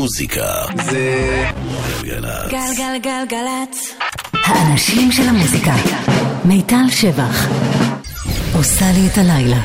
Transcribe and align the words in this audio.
המוזיקה 0.00 0.64
זה 0.90 1.44
גלגלצ. 2.02 2.50
גלגלגלגלצ. 2.50 3.94
האנשים 4.32 5.12
של 5.12 5.22
המוזיקה. 5.28 5.74
מיטל 6.44 6.90
שבח. 6.90 7.48
עושה 8.56 8.84
לי 8.94 9.06
את 9.12 9.18
הלילה. 9.18 9.60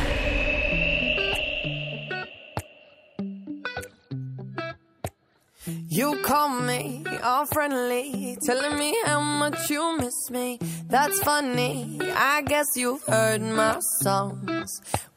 You 5.90 6.10
call 6.28 6.50
me 6.70 6.82
all 7.30 7.46
friendly, 7.56 8.38
telling 8.48 8.76
me 8.84 8.92
how 9.06 9.22
much 9.42 9.70
you 9.70 9.84
miss 10.02 10.20
me. 10.30 10.48
That's 10.94 11.18
funny, 11.30 11.74
I 12.34 12.42
guess 12.52 12.70
you've 12.76 13.04
heard 13.14 13.42
my 13.42 13.78
songs. 14.04 14.70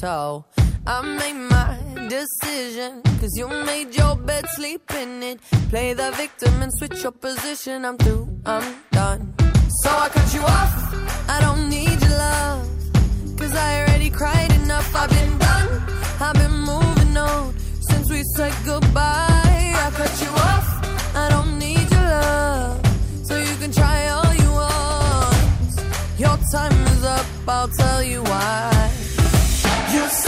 So 0.00 0.44
I 0.86 1.02
made 1.02 1.40
my 1.50 1.76
decision. 2.08 3.02
Cause 3.20 3.32
you 3.36 3.48
made 3.48 3.96
your 3.96 4.14
bed, 4.14 4.44
sleep 4.54 4.88
in 4.94 5.24
it. 5.24 5.40
Play 5.70 5.92
the 5.92 6.12
victim 6.12 6.62
and 6.62 6.70
switch 6.78 7.02
your 7.02 7.10
position. 7.10 7.84
I'm 7.84 7.98
through, 7.98 8.28
I'm 8.46 8.76
done. 8.92 9.34
So 9.82 9.90
I 9.90 10.08
cut 10.08 10.32
you 10.32 10.42
off. 10.42 10.72
I 11.28 11.40
don't 11.40 11.68
need 11.68 12.00
your 12.00 12.16
love. 12.16 12.68
Cause 13.38 13.52
I 13.56 13.80
already 13.80 14.10
cried 14.10 14.52
enough. 14.62 14.94
I've 14.94 15.10
been 15.10 15.36
done. 15.38 15.82
I've 16.20 16.34
been 16.34 16.58
moving 16.72 17.16
on 17.16 17.58
since 17.90 18.08
we 18.08 18.22
said 18.36 18.54
goodbye. 18.64 19.72
I 19.84 19.90
cut 19.94 20.14
you 20.22 20.30
off. 20.50 20.68
I 21.16 21.28
don't 21.28 21.58
need 21.58 21.90
your 21.90 22.08
love. 22.22 22.80
So 23.24 23.36
you 23.36 23.56
can 23.56 23.72
try 23.72 24.06
all 24.10 24.32
you 24.32 24.50
want. 24.52 26.20
Your 26.20 26.38
time 26.52 26.86
is 26.94 27.04
up. 27.04 27.26
I'll 27.48 27.66
tell 27.66 28.04
you 28.04 28.22
why. 28.22 28.97
You 29.98 30.27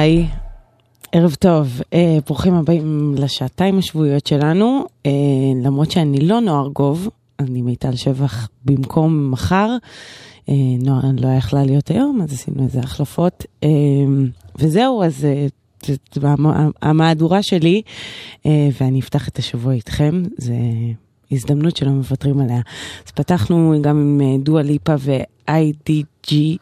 היי, 0.00 0.26
ערב 1.12 1.34
טוב, 1.34 1.80
אה, 1.94 2.18
ברוכים 2.26 2.54
הבאים 2.54 3.14
לשעתיים 3.18 3.78
השבועיות 3.78 4.26
שלנו, 4.26 4.84
אה, 5.06 5.10
למרות 5.64 5.90
שאני 5.90 6.20
לא 6.20 6.40
נוער 6.40 6.68
גוב, 6.68 7.08
אני 7.40 7.62
מיטל 7.62 7.96
שבח 7.96 8.48
במקום 8.64 9.30
מחר, 9.30 9.76
אה, 10.48 10.54
נועה 10.82 11.02
לא 11.18 11.28
יכלה 11.28 11.64
להיות 11.64 11.90
היום, 11.90 12.20
אז 12.22 12.32
עשינו 12.32 12.62
איזה 12.64 12.80
החלפות, 12.80 13.44
אה, 13.64 13.68
וזהו, 14.58 15.02
אז 15.02 15.26
המ- 16.22 16.70
המהדורה 16.82 17.42
שלי, 17.42 17.82
אה, 18.46 18.68
ואני 18.80 19.00
אפתח 19.00 19.28
את 19.28 19.38
השבוע 19.38 19.72
איתכם, 19.72 20.22
זה 20.38 20.54
הזדמנות 21.32 21.76
שלא 21.76 21.90
מוותרים 21.90 22.40
עליה. 22.40 22.60
אז 23.06 23.12
פתחנו 23.12 23.74
גם 23.82 23.96
עם 23.96 24.20
אה, 24.20 24.36
דואה 24.38 24.62
ליפה 24.62 24.94
ו-IDGAF. 24.98 26.60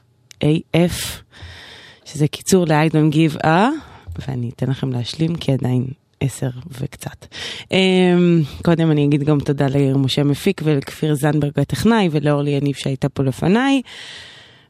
שזה 2.12 2.28
קיצור 2.28 2.64
ל-I 2.64 2.90
don't 2.90 3.14
give 3.14 3.44
a, 3.44 3.48
ואני 4.18 4.48
אתן 4.48 4.70
לכם 4.70 4.92
להשלים 4.92 5.34
כי 5.34 5.52
עדיין 5.52 5.86
עשר 6.20 6.50
וקצת. 6.80 7.26
Um, 7.64 8.62
קודם 8.64 8.90
אני 8.90 9.04
אגיד 9.04 9.22
גם 9.22 9.40
תודה 9.40 9.66
לעיר 9.66 9.96
משה 9.96 10.24
מפיק 10.24 10.60
ולכפיר 10.64 11.14
זנדברג 11.14 11.58
הטכנאי 11.60 12.08
ולאורלי 12.10 12.50
יניב 12.50 12.74
שהייתה 12.74 13.08
פה 13.08 13.22
לפניי. 13.22 13.82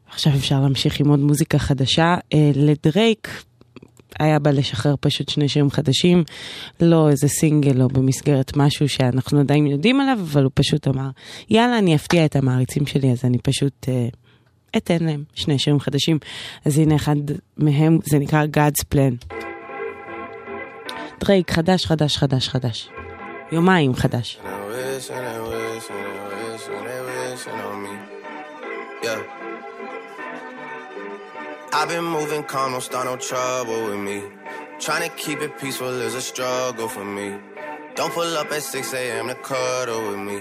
עכשיו 0.09 0.33
אפשר 0.35 0.61
להמשיך 0.61 0.99
עם 0.99 1.09
עוד 1.09 1.19
מוזיקה 1.19 1.59
חדשה. 1.59 2.15
Uh, 2.15 2.37
לדרייק 2.55 3.43
היה 4.19 4.39
בא 4.39 4.51
לשחרר 4.51 4.95
פשוט 4.99 5.29
שני 5.29 5.49
שירים 5.49 5.71
חדשים, 5.71 6.23
לא 6.81 7.09
איזה 7.09 7.27
סינגל 7.27 7.81
או 7.81 7.87
במסגרת 7.87 8.57
משהו 8.57 8.89
שאנחנו 8.89 9.39
עדיין 9.39 9.67
יודעים 9.67 10.01
עליו, 10.01 10.17
אבל 10.21 10.43
הוא 10.43 10.51
פשוט 10.53 10.87
אמר, 10.87 11.09
יאללה, 11.49 11.77
אני 11.77 11.95
אפתיע 11.95 12.25
את 12.25 12.35
המעריצים 12.35 12.85
שלי, 12.85 13.11
אז 13.11 13.25
אני 13.25 13.37
פשוט 13.37 13.85
uh, 13.85 14.15
אתן 14.77 14.97
להם 15.01 15.23
שני 15.33 15.59
שירים 15.59 15.79
חדשים. 15.79 16.19
אז 16.65 16.77
הנה 16.77 16.95
אחד 16.95 17.15
מהם, 17.57 17.99
זה 18.03 18.19
נקרא 18.19 18.45
God's 18.45 18.83
Plan. 18.95 19.35
דרייק, 21.19 21.51
חדש, 21.51 21.85
חדש, 21.85 22.17
חדש, 22.17 22.49
חדש. 22.49 22.89
יומיים 23.51 23.95
חדש. 23.95 24.39
I've 31.71 31.87
been 31.87 32.03
moving 32.03 32.43
calm, 32.43 32.71
don't 32.73 32.81
start 32.81 33.05
no 33.05 33.15
trouble 33.15 33.79
with 33.87 34.01
me. 34.09 34.19
Trying 34.79 35.03
to 35.07 35.15
keep 35.23 35.39
it 35.41 35.51
peaceful 35.61 36.01
is 36.07 36.15
a 36.15 36.21
struggle 36.21 36.87
for 36.87 37.05
me. 37.05 37.27
Don't 37.95 38.11
pull 38.11 38.37
up 38.37 38.51
at 38.51 38.63
6 38.63 38.93
a.m. 38.93 39.27
to 39.27 39.35
cuddle 39.35 40.01
with 40.09 40.19
me. 40.29 40.39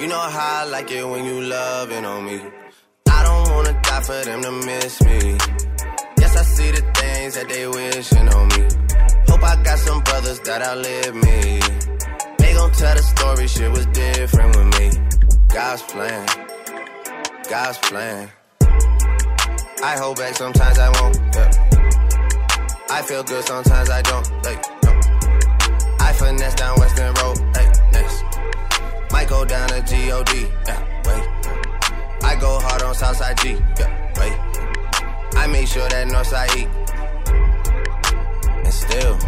You 0.00 0.08
know 0.08 0.18
how 0.18 0.62
I 0.62 0.64
like 0.64 0.90
it 0.90 1.04
when 1.12 1.24
you 1.24 1.40
loving 1.40 2.04
on 2.04 2.24
me. 2.24 2.40
Wanna 3.48 3.72
die 3.82 4.00
for 4.02 4.24
them 4.24 4.42
to 4.42 4.52
miss 4.52 5.02
me. 5.02 5.36
Yes, 6.20 6.36
I 6.36 6.42
see 6.42 6.70
the 6.70 6.82
things 6.98 7.34
that 7.34 7.48
they 7.48 7.66
wishing 7.66 8.28
on 8.28 8.48
me. 8.48 8.62
Hope 9.28 9.42
I 9.42 9.62
got 9.62 9.78
some 9.78 10.00
brothers 10.02 10.40
that 10.40 10.62
outlive 10.62 11.14
me. 11.14 11.60
They 12.38 12.54
gon' 12.54 12.72
tell 12.72 12.94
the 12.94 13.02
story, 13.02 13.46
shit 13.48 13.70
was 13.70 13.86
different 13.86 14.56
with 14.56 14.70
me. 14.78 14.88
God's 15.48 15.82
plan, 15.82 16.26
God's 17.48 17.78
plan. 17.78 18.30
I 19.82 19.96
hold 19.96 20.16
back, 20.18 20.34
sometimes 20.34 20.78
I 20.78 20.88
won't. 21.00 21.16
Yeah. 21.34 21.78
I 22.90 23.02
feel 23.02 23.22
good, 23.22 23.44
sometimes 23.44 23.90
I 23.90 24.02
don't. 24.02 24.26
Like, 24.42 24.60
no. 24.82 24.90
I 26.00 26.12
finesse 26.14 26.54
down 26.54 26.78
Western 26.80 27.14
Road. 27.14 27.38
Hey, 27.54 27.70
next. 27.92 28.24
Might 29.12 29.28
go 29.28 29.44
down 29.44 29.68
to 29.68 29.80
God. 29.80 30.28
Yeah, 30.66 31.02
wait. 31.06 31.27
Go 32.40 32.60
hard 32.60 32.82
on 32.82 32.94
Southside 32.94 33.36
G. 33.38 33.56
Yeah, 33.78 33.90
wait. 34.18 34.36
I 35.36 35.46
make 35.48 35.66
sure 35.66 35.88
that 35.88 36.06
Northside 36.06 36.56
eat. 36.56 36.68
And 38.64 38.72
still, 38.72 39.18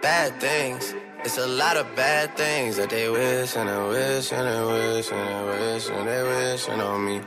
bad 0.00 0.40
things. 0.40 0.94
It's 1.24 1.36
a 1.36 1.46
lot 1.46 1.76
of 1.76 1.86
bad 1.94 2.36
things 2.36 2.76
that 2.76 2.88
they 2.88 3.10
wish 3.10 3.56
and 3.56 3.68
they 3.68 3.88
wish 3.88 4.32
and 4.32 4.46
they 4.48 4.62
wish 4.72 5.10
and 5.12 5.28
they 5.28 5.42
wish 5.50 5.88
and 5.90 6.08
they 6.08 6.22
wishing 6.22 6.80
on 6.80 7.04
me. 7.04 7.20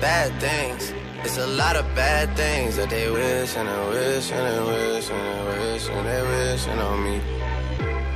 Bad 0.00 0.30
things. 0.40 0.92
It's 1.24 1.38
a 1.38 1.46
lot 1.46 1.76
of 1.76 1.86
bad 1.94 2.36
things 2.36 2.76
that 2.76 2.90
they 2.90 3.10
wish 3.10 3.56
and 3.56 3.66
they 3.66 3.88
wish 3.88 4.30
and 4.30 4.44
they 4.46 4.60
wish 4.70 5.08
and 5.08 5.24
they 5.26 5.72
wish 5.72 5.88
and 5.88 6.06
they 6.06 6.22
wishing 6.22 6.78
on 6.78 7.04
me. 7.04 7.53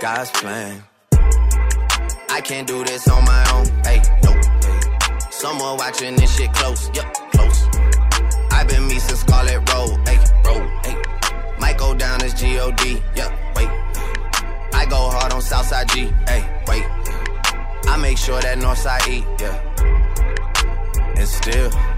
God's 0.00 0.30
plan. 0.30 0.84
I 2.30 2.40
can't 2.40 2.68
do 2.68 2.84
this 2.84 3.08
on 3.08 3.24
my 3.24 3.50
own. 3.52 3.66
Hey, 3.82 4.00
nope. 4.22 5.32
Someone 5.32 5.76
watching 5.76 6.14
this 6.14 6.36
shit 6.36 6.52
close. 6.52 6.88
Yep, 6.94 7.14
close. 7.32 7.66
I've 8.52 8.68
been 8.68 8.86
me 8.86 8.98
since 9.00 9.20
Scarlet 9.20 9.58
Road. 9.72 9.98
Hey, 10.06 10.18
road. 10.44 10.68
Hey. 10.84 11.02
Might 11.58 11.78
go 11.78 11.94
down 11.94 12.22
as 12.22 12.34
G-O-D. 12.34 13.02
Yup, 13.16 13.32
wait. 13.56 13.68
I 14.72 14.86
go 14.88 15.10
hard 15.10 15.32
on 15.32 15.42
Southside 15.42 15.88
G. 15.88 16.12
Hey, 16.28 16.44
wait. 16.68 16.84
I 17.88 17.98
make 18.00 18.18
sure 18.18 18.40
that 18.40 18.58
Northside 18.58 19.08
eat. 19.08 19.24
Yeah. 19.40 19.56
And 21.16 21.28
still. 21.28 21.97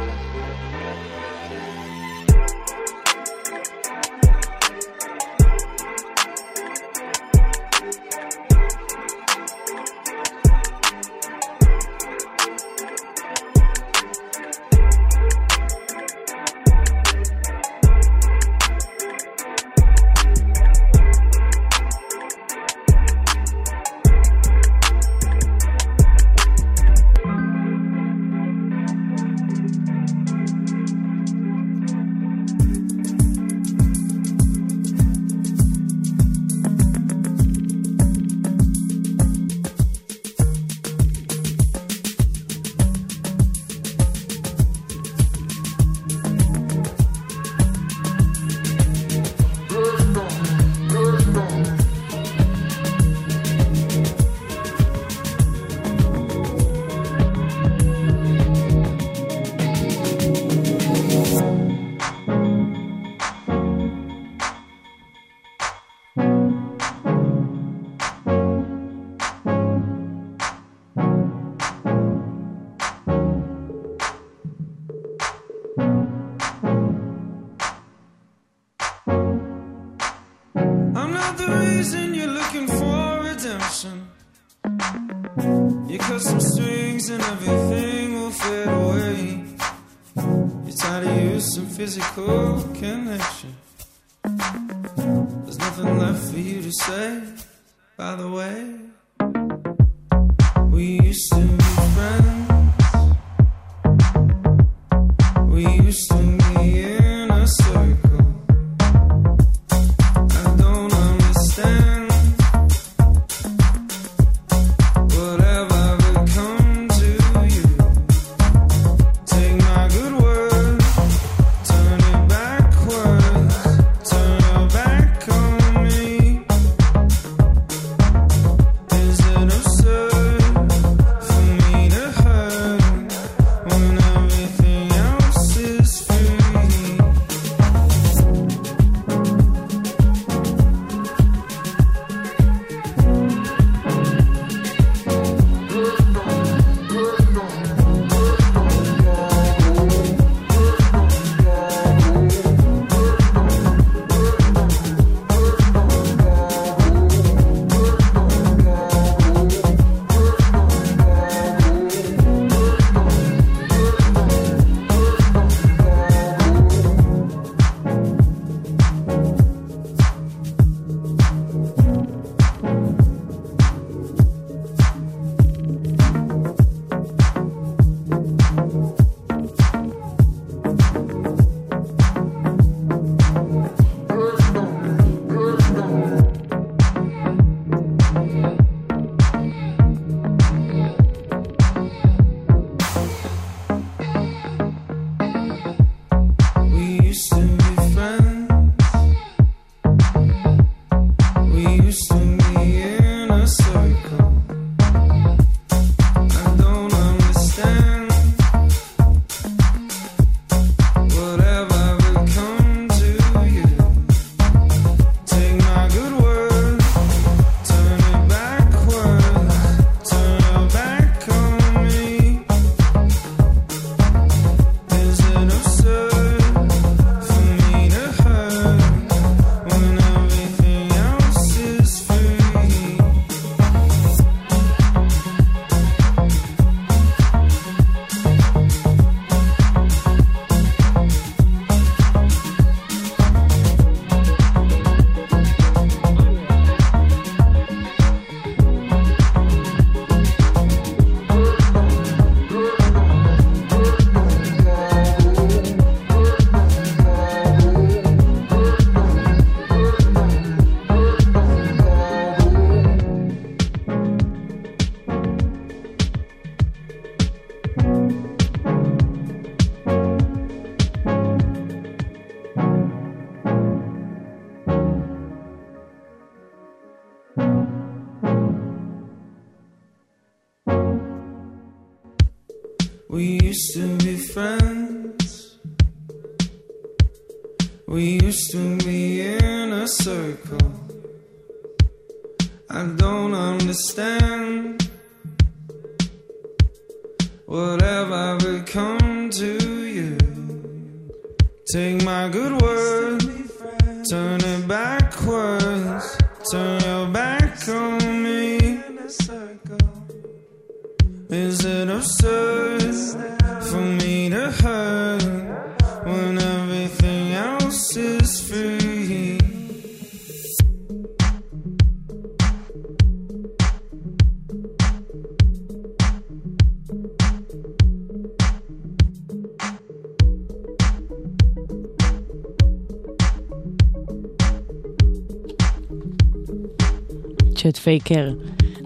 Faker, 337.91 338.29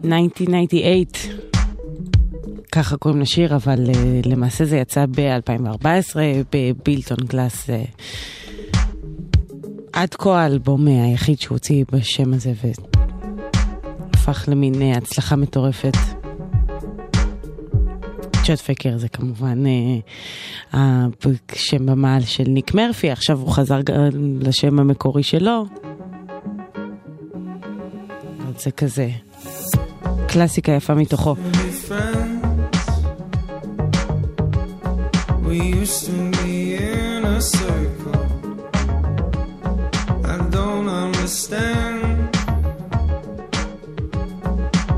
1998. 0.05 1.41
ככה 2.71 2.97
קוראים 2.97 3.21
לשיר, 3.21 3.55
אבל 3.55 3.85
אה, 3.85 4.29
למעשה 4.29 4.65
זה 4.65 4.77
יצא 4.77 5.05
ב-2014 5.05 6.15
ב 6.51 6.60
Built 6.60 7.01
on 7.01 7.17
Glass. 7.27 7.69
אה, 7.69 7.74
עד 9.93 10.15
כה 10.15 10.41
האלבום 10.41 10.88
אה, 10.88 10.89
היחיד 10.89 11.39
שהוא 11.39 11.55
הוציא 11.55 11.85
בשם 11.91 12.33
הזה 12.33 12.53
והפך 14.13 14.45
למין 14.47 14.74
אה, 14.74 14.97
הצלחה 14.97 15.35
מטורפת. 15.35 15.97
Chet 18.43 18.59
Faker 18.59 18.97
זה 18.97 19.09
כמובן 19.09 19.63
אה, 19.65 20.77
השם 21.53 21.85
במה 21.85 22.21
של 22.21 22.43
ניק 22.47 22.74
מרפי, 22.74 23.12
עכשיו 23.12 23.39
הוא 23.39 23.51
חזר 23.51 23.79
לשם 24.41 24.79
המקורי 24.79 25.24
שלו. 25.24 25.65
זה 28.59 28.71
כזה 28.71 29.09
קלאסיקה 30.27 30.71
יפה 30.71 30.93
מתוכו. 30.93 31.35
be 31.35 31.89
friends. 31.89 32.45
We 35.47 35.57
used 35.81 36.01
to 36.07 36.17
be 36.38 36.55
in 36.91 37.21
a 37.38 37.39
circle. 37.57 38.21
I 40.33 40.38
don't 40.55 40.89
understand. 41.03 42.17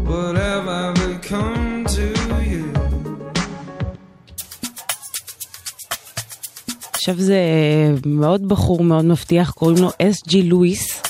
What 0.10 0.34
have 0.46 0.68
I 0.84 0.86
become 1.06 1.86
to 1.96 2.06
you? 2.52 2.66
עכשיו 6.94 7.16
זה 7.18 7.40
מאוד 8.06 8.48
בחור 8.48 8.84
מאוד 8.84 9.06
מבטיח, 9.06 9.52
קוראים 9.52 9.78
לו 9.78 9.90
אס.ג'י 10.02 10.44
לואיס. 10.44 11.07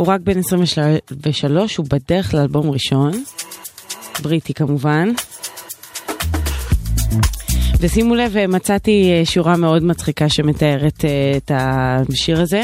הוא 0.00 0.08
רק 0.08 0.20
בן 0.20 0.38
23, 0.38 1.76
הוא 1.76 1.86
בדרך 1.90 2.34
לאלבום 2.34 2.70
ראשון, 2.70 3.24
בריטי 4.22 4.54
כמובן. 4.54 5.08
ושימו 7.80 8.14
לב, 8.14 8.46
מצאתי 8.46 9.12
אה, 9.12 9.24
שורה 9.24 9.56
מאוד 9.56 9.82
מצחיקה 9.84 10.28
שמתארת 10.28 11.04
אה, 11.04 11.32
את 11.36 11.50
השיר 11.54 12.40
הזה. 12.40 12.62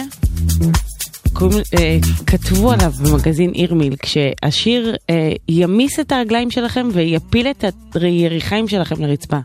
אה, 1.79 1.99
כתבו 2.27 2.73
עליו 2.73 2.93
במגזין 3.03 3.53
אירמיל, 3.55 3.97
כשהשיר 3.97 4.97
אה, 5.11 5.33
ימיס 5.49 6.01
את 6.01 6.13
הרגליים 6.13 6.51
שלכם 6.51 6.89
ויפיל 6.93 7.47
את 7.51 7.65
היריחיים 7.95 8.69
שלכם 8.69 9.03
לרצפה. 9.03 9.39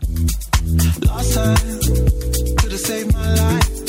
Lost 1.02 2.86
time, 2.88 3.81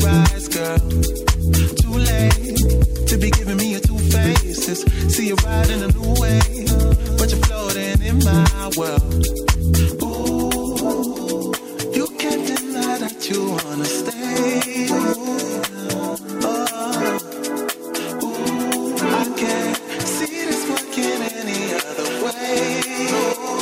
girl. 0.00 0.78
Too 0.78 1.92
late 1.92 3.08
to 3.08 3.18
be 3.18 3.30
giving 3.30 3.56
me 3.56 3.74
a 3.74 3.80
two 3.80 3.98
faces. 3.98 4.82
See 5.14 5.28
you 5.28 5.36
riding 5.36 5.82
a 5.82 5.88
new 5.88 6.14
way, 6.20 6.40
but 7.18 7.30
you're 7.30 7.42
floating 7.46 8.00
in 8.02 8.18
my 8.24 8.70
world. 8.76 9.26
Ooh, 10.02 11.52
you 11.94 12.06
can't 12.18 12.46
deny 12.46 12.98
that 12.98 13.28
you 13.28 13.50
wanna 13.50 13.84
stay. 13.84 14.88
Oh, 16.42 16.58
ooh, 18.24 18.96
I 19.20 19.24
can't 19.40 19.76
see 20.14 20.44
this 20.48 20.62
working 20.68 21.22
any 21.42 21.74
other 21.74 22.08
way. 22.24 23.55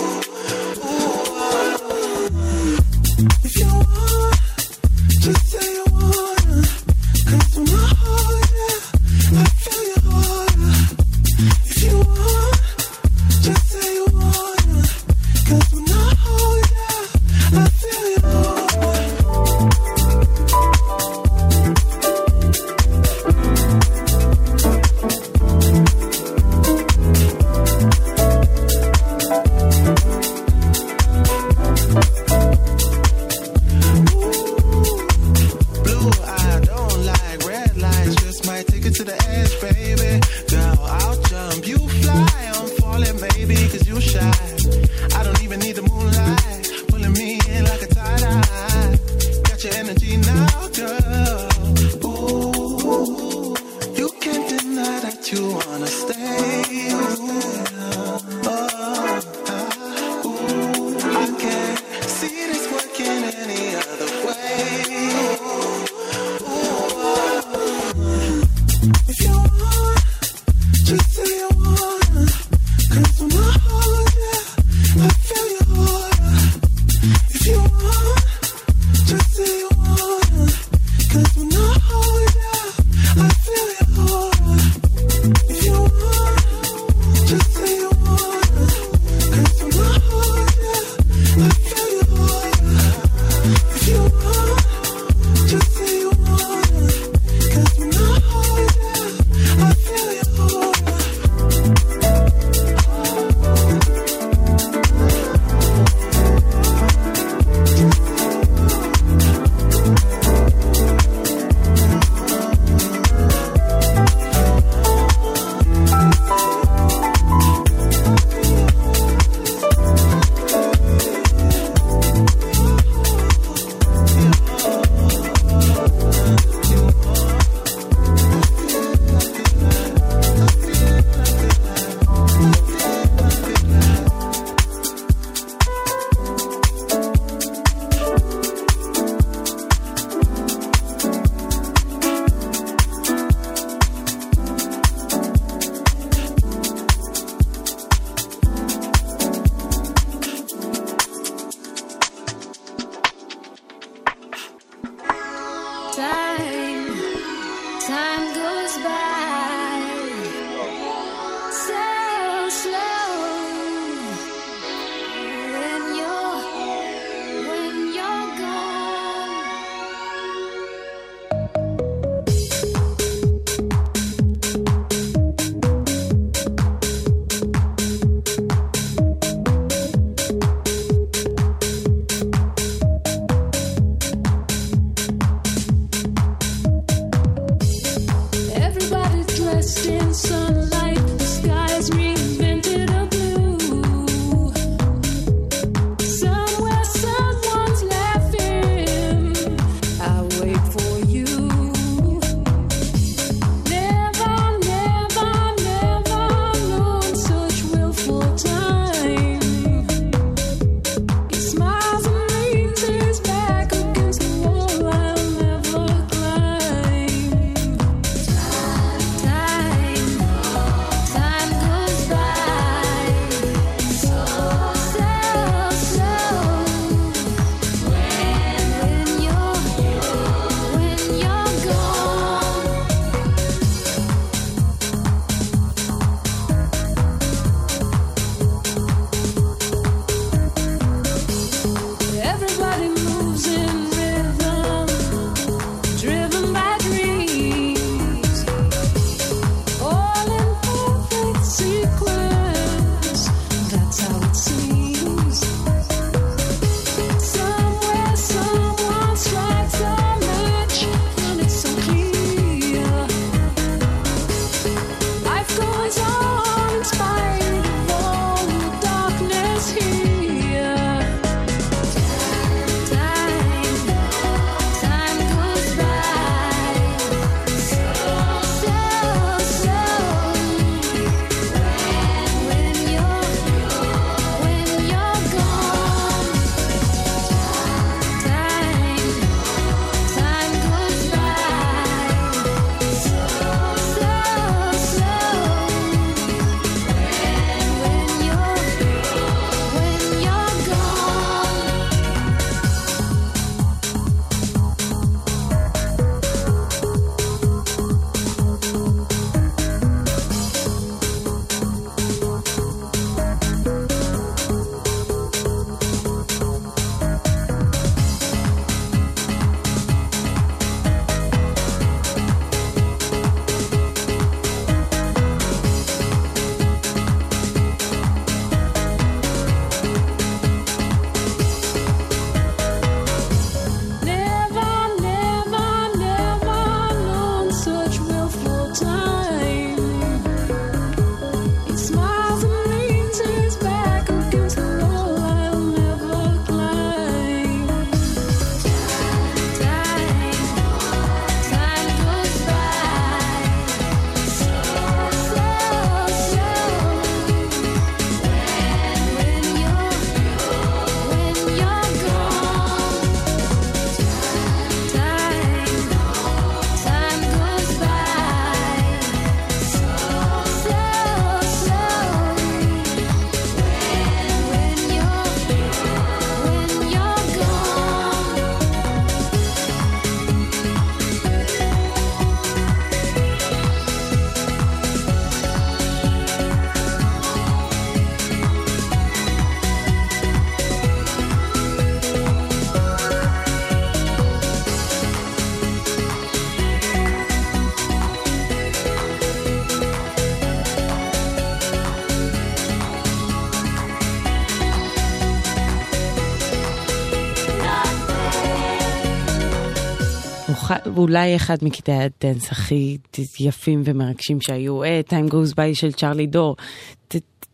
אולי 411.05 411.37
אחד 411.37 411.57
מקטעי 411.62 412.03
הדנס 412.03 412.51
הכי 412.53 412.99
יפים 413.40 413.83
ומרגשים 413.85 414.40
שהיו, 414.40 414.83
אה, 414.83 415.01
Time 415.09 415.31
Goes 415.31 415.53
By 415.53 415.75
של 415.75 415.93
צ'רלי 415.93 416.27
דור. 416.27 416.57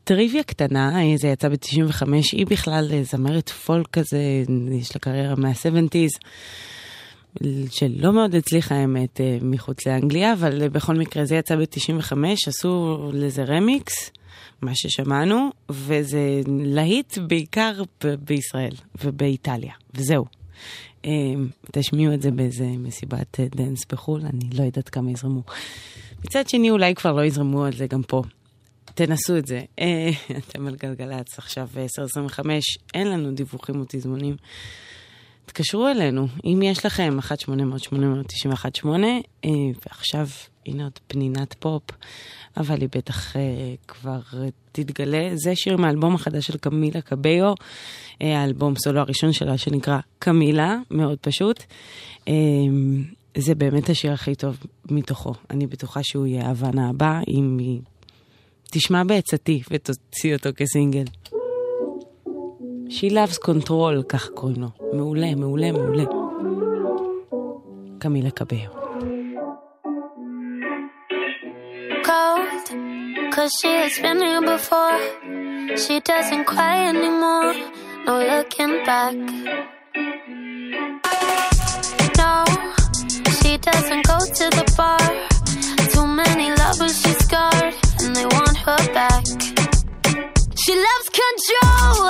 טריוויה 0.04 0.42
קטנה, 0.42 1.02
אה, 1.02 1.16
זה 1.16 1.28
יצא 1.28 1.48
ב-95, 1.48 2.08
היא 2.32 2.46
בכלל 2.46 2.88
אה, 2.92 3.02
זמרת 3.02 3.48
פולק 3.48 3.86
כזה, 3.86 4.18
יש 4.72 4.96
לה 4.96 5.00
קריירה 5.00 5.34
מה-70's. 5.34 6.18
שלא 7.70 8.12
מאוד 8.12 8.34
הצליחה 8.34 8.74
האמת 8.74 9.20
מחוץ 9.42 9.86
לאנגליה, 9.86 10.32
אבל 10.32 10.68
בכל 10.68 10.94
מקרה 10.94 11.24
זה 11.24 11.36
יצא 11.36 11.56
ב-95, 11.56 12.12
עשו 12.46 12.98
לזה 13.12 13.44
רמיקס, 13.44 14.10
מה 14.62 14.74
ששמענו, 14.74 15.50
וזה 15.70 16.40
להיט 16.48 17.18
בעיקר 17.18 17.82
ב- 18.04 18.14
בישראל 18.14 18.74
ובאיטליה, 19.04 19.72
וזהו. 19.94 20.24
אה, 21.04 21.10
תשמיעו 21.72 22.14
את 22.14 22.22
זה 22.22 22.30
באיזה 22.30 22.66
מסיבת 22.66 23.40
אה, 23.40 23.46
dance 23.48 23.84
בחו"ל, 23.92 24.20
אני 24.20 24.50
לא 24.54 24.62
יודעת 24.62 24.88
כמה 24.88 25.10
יזרמו. 25.10 25.42
מצד 26.24 26.48
שני, 26.48 26.70
אולי 26.70 26.94
כבר 26.94 27.12
לא 27.12 27.24
יזרמו 27.24 27.64
על 27.64 27.72
זה 27.72 27.86
גם 27.86 28.02
פה. 28.02 28.22
תנסו 28.94 29.36
את 29.36 29.46
זה. 29.46 29.60
אה, 29.80 30.10
אתם 30.38 30.66
על 30.66 30.76
גלגלצ, 30.76 31.38
עכשיו 31.38 31.68
10:25, 31.74 32.40
אין 32.94 33.08
לנו 33.08 33.30
דיווחים 33.34 33.80
או 33.80 33.84
תזמונים. 33.88 34.36
תתקשרו 35.50 35.88
אלינו, 35.88 36.26
אם 36.44 36.60
יש 36.62 36.86
לכם, 36.86 37.18
1-800-891-8, 37.22 38.86
אה, 39.44 39.50
ועכשיו, 39.86 40.26
הנה 40.66 40.84
עוד 40.84 40.98
פנינת 41.06 41.54
פופ, 41.58 41.82
אבל 42.56 42.80
היא 42.80 42.88
בטח 42.96 43.36
אה, 43.36 43.42
כבר 43.88 44.20
אה, 44.34 44.48
תתגלה. 44.72 45.30
זה 45.34 45.56
שיר 45.56 45.76
מהאלבום 45.76 46.14
החדש 46.14 46.46
של 46.46 46.58
קמילה 46.58 47.00
קאבייו, 47.00 47.52
האלבום 48.20 48.74
סולו 48.76 49.00
הראשון 49.00 49.32
שלה 49.32 49.58
שנקרא 49.58 49.98
קמילה, 50.18 50.76
מאוד 50.90 51.18
פשוט. 51.20 51.62
זה 53.36 53.54
באמת 53.54 53.90
השיר 53.90 54.12
הכי 54.12 54.34
טוב 54.34 54.56
מתוכו. 54.90 55.34
אני 55.50 55.66
בטוחה 55.66 56.00
שהוא 56.02 56.26
יהיה 56.26 56.48
הוואנה 56.48 56.88
הבא, 56.88 57.20
אם 57.28 57.56
היא 57.58 57.80
תשמע 58.70 59.04
בעצתי 59.04 59.62
ותוציא 59.70 60.34
אותו 60.34 60.50
כסינגל. 60.56 61.04
She 62.89 63.09
loves 63.09 63.37
control, 63.37 64.03
כך 64.09 64.29
קוראים 64.33 64.61
לו. 64.61 64.67
מעולה, 64.93 65.35
מעולה, 65.35 65.71
מעולה. 65.71 66.03
קמילה 67.99 68.31
קביו. 68.31 68.69
cold. 72.05 72.65
Cause 73.33 73.51
she 73.59 73.71
has 73.81 73.97
been 74.03 74.19
here 74.21 74.41
before. 74.41 74.99
She 75.83 75.99
doesn't 76.11 76.45
cry 76.45 76.77
anymore. 76.93 77.53
No 78.05 78.13
looking 78.31 78.75
back. 78.85 79.15
No, 82.21 82.33
she 83.37 83.51
doesn't 83.69 84.03
go 84.11 84.17
to 84.39 84.45
the 84.57 84.65
bar. 84.77 85.05
Too 85.93 86.07
many 86.21 86.47
lovers 86.61 86.95
she's 87.01 87.17
scarred, 87.25 87.73
and 88.01 88.15
they 88.15 88.27
want 88.35 88.55
her 88.65 88.81
back. 88.97 89.23
She 90.61 90.73
loves 90.87 91.07
control. 91.21 92.09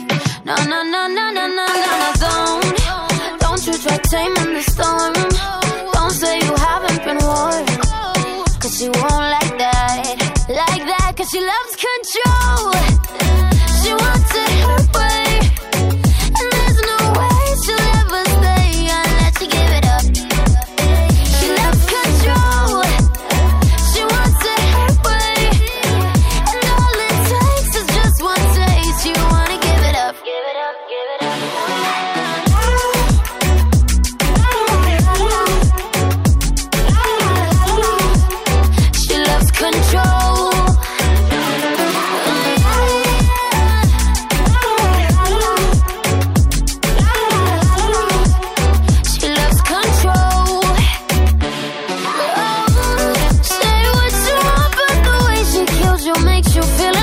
you 56.61 56.67
feeling? 56.77 57.00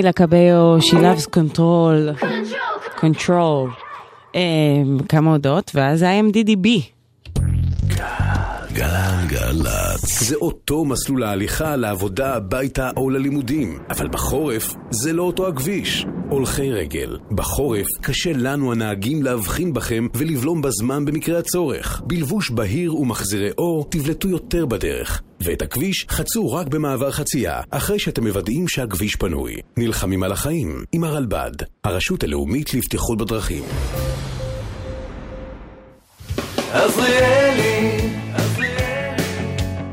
קמילה 0.00 0.12
קביו, 0.12 0.78
She 0.78 0.94
loves 0.94 1.26
control. 1.26 2.24
control. 3.00 3.68
אה, 4.34 4.40
כמה 5.08 5.30
הודעות, 5.30 5.70
ואז 5.74 6.02
ה-MDDB. 6.02 6.68
גלגלצ. 8.72 10.22
זה 10.28 10.36
אותו 10.36 10.84
מסלול 10.84 11.22
ההליכה 11.22 11.76
לעבודה, 11.76 12.34
הביתה 12.34 12.90
או 12.96 13.10
ללימודים. 13.10 13.78
אבל 13.90 14.08
בחורף 14.08 14.74
זה 14.90 15.12
לא 15.12 15.22
אותו 15.22 15.48
הכביש. 15.48 16.06
הולכי 16.30 16.72
רגל. 16.72 17.18
בחורף 17.30 17.86
קשה 18.02 18.32
לנו 18.34 18.72
הנהגים 18.72 19.22
להבחין 19.22 19.72
בכם 19.72 20.06
ולבלום 20.14 20.62
בזמן 20.62 21.04
במקרה 21.04 21.38
הצורך. 21.38 22.02
בלבוש 22.06 22.50
בהיר 22.50 22.96
ומחזירי 22.96 23.50
אור 23.58 23.86
תבלטו 23.90 24.28
יותר 24.28 24.66
בדרך. 24.66 25.22
ואת 25.42 25.62
הכביש 25.62 26.06
חצו 26.08 26.52
רק 26.52 26.66
במעבר 26.66 27.10
חצייה, 27.10 27.60
אחרי 27.70 27.98
שאתם 27.98 28.26
מוודאים 28.26 28.68
שהכביש 28.68 29.16
פנוי. 29.16 29.54
נלחמים 29.76 30.22
על 30.22 30.32
החיים 30.32 30.84
עם 30.92 31.04
הרלב"ד, 31.04 31.52
הרשות 31.84 32.24
הלאומית 32.24 32.74
לבטיחות 32.74 33.18
בדרכים. 33.18 33.62
עזריאלי, 36.72 37.98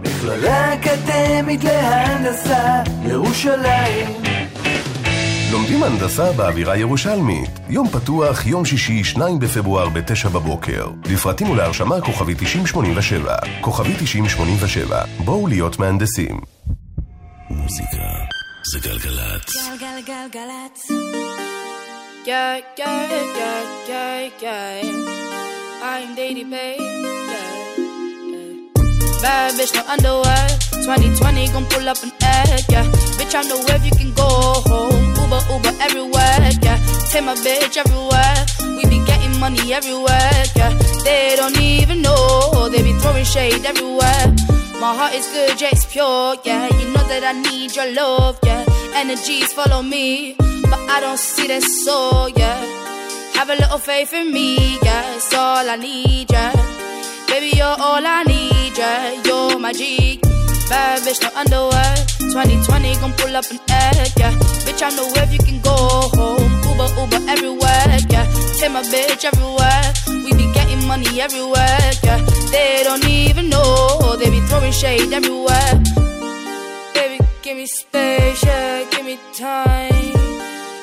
מכללה 0.01 0.73
אקדמית 0.73 1.63
להנדסה, 1.63 2.83
ירושלים. 3.09 4.26
לומדים 5.57 5.83
הנדסה 5.83 6.31
באווירה 6.31 6.77
ירושלמית. 6.77 7.49
יום 7.69 7.89
פתוח, 7.89 8.45
יום 8.45 8.65
שישי, 8.65 9.03
2 9.03 9.39
בפברואר 9.39 9.89
ב-9 9.89 10.29
בבוקר. 10.29 10.87
לפרטים 11.05 11.49
ולהרשמה 11.49 12.01
כוכבי 12.01 12.35
9087. 12.37 13.35
כוכבי 13.61 13.93
9087. 13.99 15.03
בואו 15.25 15.47
להיות 15.47 15.79
מהנדסים. 15.79 16.39
מוזיקה 17.49 18.07
זה 18.71 18.79
גלגלצ. 18.79 19.55
גלגלגלגלצ. 19.79 20.91
Yeah, 22.25 22.59
yeah, 22.79 23.11
yeah, 23.39 23.61
yeah, 23.89 24.43
yeah. 24.43 25.87
I'm 25.89 26.09
Daddy 26.17 26.45
Bay. 26.51 26.75
Yeah, 27.31 27.49
yeah. 27.81 28.47
Bad 29.21 29.53
bitch, 29.57 29.73
no 29.75 29.81
underwear. 29.93 30.47
2020 30.83 31.47
gon' 31.53 31.65
pull 31.71 31.87
up 31.89 32.03
an 32.03 32.11
egg, 32.21 32.65
yeah. 32.73 32.85
Bitch, 33.17 33.33
I 33.39 33.41
know 33.49 33.59
where 33.65 33.81
you 33.85 33.93
can 33.99 34.11
go 34.21 34.29
home. 34.71 35.06
Uber, 35.27 35.43
Uber 35.51 35.73
everywhere, 35.81 36.49
yeah. 36.61 36.79
Take 37.11 37.25
my 37.25 37.35
bitch 37.35 37.75
everywhere. 37.75 38.37
We 38.77 38.85
be 38.87 39.03
getting 39.05 39.37
money 39.41 39.73
everywhere, 39.73 40.43
yeah. 40.55 40.71
They 41.03 41.35
don't 41.35 41.59
even 41.59 42.01
know. 42.01 42.69
They 42.69 42.81
be 42.81 42.93
throwing 42.93 43.25
shade 43.25 43.65
everywhere. 43.65 44.25
My 44.79 44.95
heart 44.95 45.13
is 45.13 45.27
good, 45.27 45.59
yeah, 45.59 45.69
it's 45.73 45.85
pure, 45.85 46.35
yeah. 46.45 46.67
You 46.79 46.93
know 46.93 47.03
that 47.11 47.23
I 47.25 47.33
need 47.33 47.75
your 47.75 47.91
love, 47.91 48.39
yeah. 48.43 48.63
Energies 48.95 49.51
follow 49.51 49.81
me, 49.81 50.35
but 50.37 50.79
I 50.95 51.01
don't 51.01 51.19
see 51.19 51.47
that 51.47 51.63
soul, 51.63 52.29
yeah. 52.29 52.57
Have 53.33 53.49
a 53.49 53.55
little 53.55 53.79
faith 53.79 54.13
in 54.13 54.31
me, 54.31 54.79
yeah. 54.81 55.15
It's 55.15 55.33
all 55.33 55.69
I 55.69 55.75
need, 55.75 56.31
yeah. 56.31 56.53
Baby, 57.27 57.57
you're 57.57 57.65
all 57.65 58.05
I 58.05 58.23
need, 58.23 58.77
yeah. 58.77 59.21
You're 59.25 59.59
my 59.59 59.73
G. 59.73 60.21
Bad 60.69 61.01
bitch, 61.03 61.21
no 61.21 61.29
underwear. 61.35 61.95
2020 62.19 62.95
gon' 62.97 63.13
pull 63.13 63.35
up 63.35 63.45
an 63.51 63.59
egg, 63.69 64.11
yeah. 64.17 64.33
Bitch, 64.65 64.83
I 64.83 64.89
know 64.95 65.07
if 65.15 65.31
you 65.31 65.39
can 65.39 65.61
go 65.61 65.71
home. 65.71 66.51
Uber, 66.67 66.89
Uber 66.99 67.29
everywhere, 67.31 67.97
yeah. 68.09 68.25
Take 68.59 68.71
my 68.71 68.81
bitch 68.83 69.23
everywhere. 69.23 69.93
We 70.07 70.33
be 70.33 70.51
getting 70.53 70.85
money 70.85 71.21
everywhere, 71.21 71.91
yeah. 72.03 72.19
They 72.51 72.81
don't 72.83 73.07
even 73.07 73.49
know. 73.49 74.17
They 74.19 74.29
be 74.29 74.41
throwing 74.41 74.73
shade 74.73 75.13
everywhere. 75.13 75.73
Baby, 76.93 77.23
give 77.41 77.55
me 77.55 77.65
space, 77.65 78.43
yeah. 78.43 78.83
Give 78.91 79.05
me 79.05 79.17
time. 79.33 80.13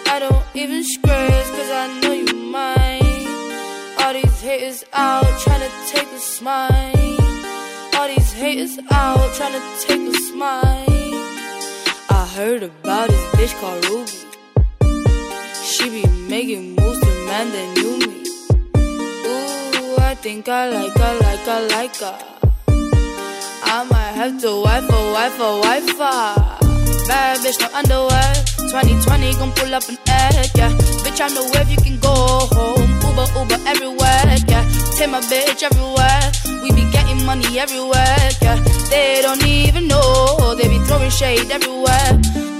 I 0.06 0.18
don't 0.18 0.44
even 0.54 0.82
scratch, 0.82 1.46
cause 1.56 1.70
I 1.70 2.00
know 2.00 2.12
you 2.12 2.34
mine. 2.34 3.28
All 4.00 4.12
these 4.14 4.40
haters 4.40 4.84
out 4.94 5.26
trying 5.40 5.60
to 5.60 5.70
take 5.92 6.08
a 6.08 6.18
smile. 6.18 7.33
All 7.96 8.09
these 8.09 8.33
haters 8.33 8.78
out 8.90 9.35
trying 9.35 9.52
to 9.52 9.62
take 9.87 10.00
a 10.00 10.14
smile. 10.30 11.14
I 12.11 12.28
heard 12.35 12.62
about 12.62 13.09
this 13.09 13.24
bitch 13.37 13.54
called 13.61 13.85
Ruby. 13.88 14.11
She 15.62 15.88
be 15.90 16.07
making 16.28 16.74
moves 16.74 17.00
to 17.00 17.12
man 17.26 17.50
that 17.52 17.68
knew 17.76 17.98
me. 17.98 18.18
Ooh, 19.26 19.96
I 19.98 20.14
think 20.16 20.48
I 20.48 20.68
like 20.70 20.96
her, 20.96 21.18
like 21.20 21.46
her, 21.46 21.68
like 21.68 21.96
her. 21.96 22.18
I 23.62 23.85
might 23.85 24.12
have 24.20 24.40
to 24.42 24.61
wife 24.61 24.90
a 24.90 25.12
wife 25.12 25.40
a 25.40 25.61
wife 25.61 25.90
her. 25.98 26.64
Bad 27.07 27.38
bitch, 27.38 27.61
no 27.61 27.68
underwear. 27.78 28.35
2020 28.70 29.35
gon' 29.35 29.52
pull 29.52 29.74
up 29.74 29.88
an 29.88 29.98
egg, 30.09 30.50
yeah. 30.57 30.70
Bitch, 31.04 31.20
I 31.20 31.28
know 31.28 31.46
if 31.46 31.70
you 31.70 31.76
can 31.76 31.98
go 32.00 32.14
home. 32.54 32.90
Uber, 33.07 33.26
Uber 33.38 33.68
everywhere, 33.68 34.37
yeah. 34.48 34.64
Take 34.96 35.11
my 35.11 35.20
bitch 35.20 35.62
everywhere. 35.62 36.43
We 36.64 36.70
be 36.72 36.90
getting 36.90 37.22
money 37.27 37.59
everywhere, 37.59 38.31
yeah. 38.40 38.57
They 38.88 39.20
don't 39.20 39.44
even 39.46 39.87
know. 39.87 40.55
They 40.55 40.66
be 40.66 40.79
throwing 40.87 41.11
shade 41.11 41.50
everywhere. 41.50 42.53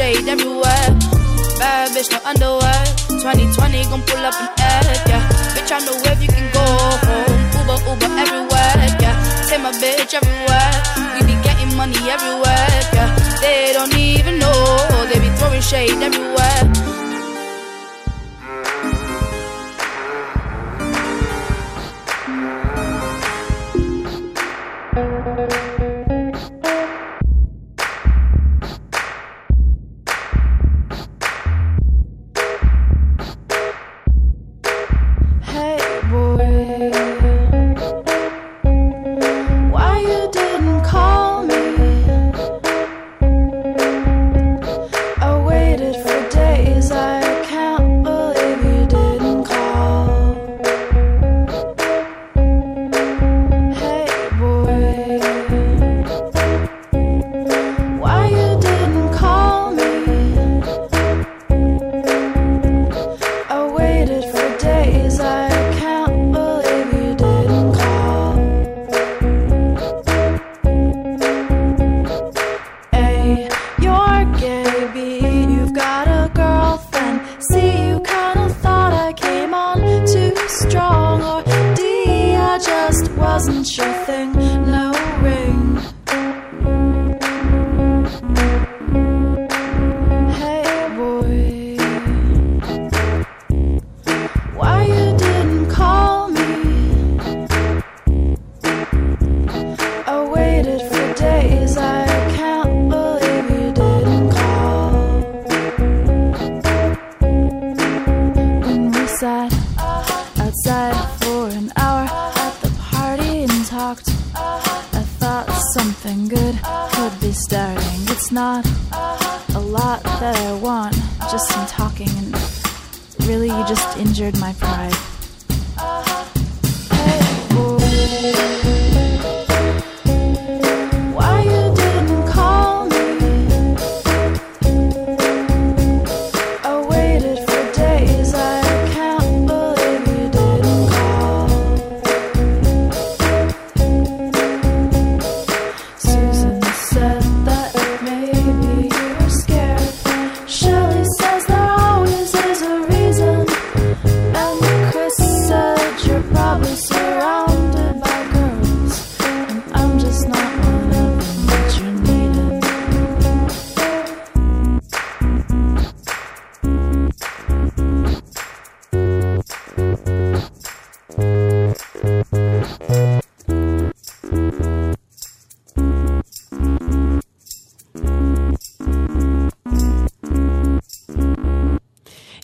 Shade 0.00 0.28
everywhere. 0.28 0.88
Bad 1.60 1.92
bitch, 1.92 2.08
no 2.10 2.18
underwear. 2.24 2.80
2020 3.20 3.84
gon' 3.92 4.02
pull 4.08 4.24
up 4.24 4.36
an 4.40 4.48
egg, 4.72 5.00
yeah. 5.10 5.22
Bitch, 5.52 5.70
I 5.76 5.78
know 5.84 5.96
if 6.12 6.22
you 6.24 6.30
can 6.36 6.48
go 6.56 6.64
home. 7.06 7.40
Uber, 7.60 7.78
Uber 7.84 8.10
everywhere, 8.24 8.80
yeah. 9.04 9.16
Take 9.48 9.60
my 9.60 9.72
bitch 9.82 10.12
everywhere. 10.16 10.72
We 11.12 11.20
be 11.28 11.36
getting 11.44 11.76
money 11.76 12.00
everywhere, 12.16 12.80
yeah. 12.96 13.10
They 13.42 13.74
don't 13.76 13.94
even 13.94 14.38
know. 14.38 14.56
They 15.12 15.20
be 15.20 15.28
throwing 15.36 15.60
shade 15.60 16.00
everywhere. 16.08 16.99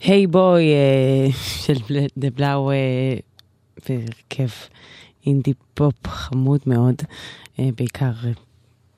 Hey 0.07 0.27
Boy 0.27 0.63
אה, 0.73 1.27
של 1.33 1.75
The 2.17 2.29
Blow 2.31 2.71
אה, 2.71 2.77
בהרכב 3.89 4.55
אינדי 5.27 5.53
פופ 5.75 5.95
חמוד 6.07 6.61
מאוד, 6.67 6.95
אה, 7.59 7.69
בעיקר 7.77 8.11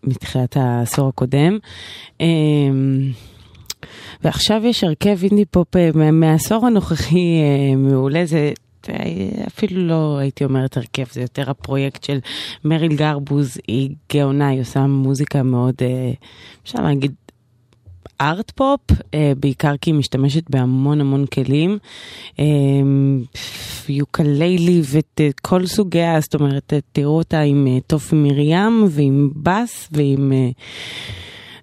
מתחילת 0.04 0.56
העשור 0.56 1.08
הקודם. 1.08 1.58
אה, 2.20 2.26
ועכשיו 4.24 4.62
יש 4.66 4.84
הרכב 4.84 5.18
אינדי 5.22 5.44
פופ 5.44 5.68
מה- 5.94 6.10
מהעשור 6.10 6.66
הנוכחי 6.66 7.40
אה, 7.40 7.76
מעולה, 7.76 8.26
זה 8.26 8.52
אה, 8.88 8.94
אפילו 9.46 9.86
לא 9.86 10.18
הייתי 10.18 10.44
אומרת 10.44 10.76
הרכב, 10.76 11.04
זה 11.12 11.20
יותר 11.20 11.50
הפרויקט 11.50 12.04
של 12.04 12.18
מריל 12.64 12.96
גרבוס, 12.96 13.56
היא 13.68 13.90
גאונה, 14.12 14.48
היא 14.48 14.60
עושה 14.60 14.86
מוזיקה 14.86 15.42
מאוד, 15.42 15.74
אה, 15.82 16.10
אפשר 16.62 16.82
להגיד, 16.82 17.12
ארט 18.20 18.50
פופ, 18.50 18.80
אה, 19.14 19.32
בעיקר 19.40 19.74
כי 19.80 19.90
היא 19.90 19.94
משתמשת 19.94 20.50
בהמון 20.50 21.00
המון 21.00 21.26
כלים, 21.26 21.78
אה, 22.38 22.44
יוקללי 23.88 24.82
וכל 24.84 25.66
סוגיה, 25.66 26.20
זאת 26.20 26.34
אומרת, 26.34 26.72
אה, 26.72 26.78
תראו 26.92 27.18
אותה 27.18 27.40
עם 27.40 27.66
אה, 27.66 27.78
טופי 27.86 28.16
מרים 28.16 28.84
ועם 28.88 29.30
בס 29.36 29.88
ועם... 29.92 30.32
אה, 30.32 30.50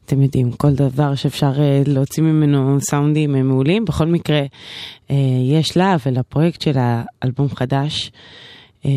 אתם 0.05 0.21
יודעים, 0.21 0.51
כל 0.51 0.73
דבר 0.73 1.15
שאפשר 1.15 1.51
אה, 1.59 1.81
להוציא 1.87 2.23
ממנו 2.23 2.77
סאונדים 2.81 3.35
אה, 3.35 3.43
מעולים. 3.43 3.85
בכל 3.85 4.05
מקרה, 4.05 4.41
אה, 5.11 5.15
יש 5.51 5.77
לה 5.77 5.95
ולפרויקט 6.05 6.61
שלה 6.61 7.03
אלבום 7.23 7.49
חדש, 7.49 8.11
אה, 8.85 8.91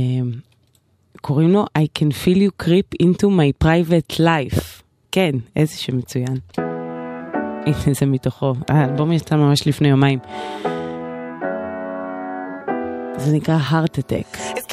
קוראים 1.21 1.49
לו 1.49 1.65
I 1.79 1.83
can 1.99 2.13
feel 2.25 2.37
you 2.37 2.65
creep 2.65 3.07
into 3.07 3.25
my 3.25 3.65
private 3.65 4.21
life. 4.21 4.83
כן, 5.13 5.31
איזה 5.57 5.79
שמצוין. 5.79 6.37
הנה 7.69 7.95
זה 7.95 8.07
מתוכו. 8.07 8.53
האלבום 8.69 9.13
יצא 9.13 9.37
ממש 9.37 9.67
לפני 9.67 9.89
יומיים. 9.89 10.19
זה 13.17 13.33
נקרא 13.37 13.59
heart 13.71 13.99
attack. 13.99 14.37
It's 14.57 14.69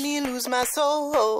me 0.00 0.20
lose 0.20 0.48
my 0.48 0.64
soul. 0.64 1.38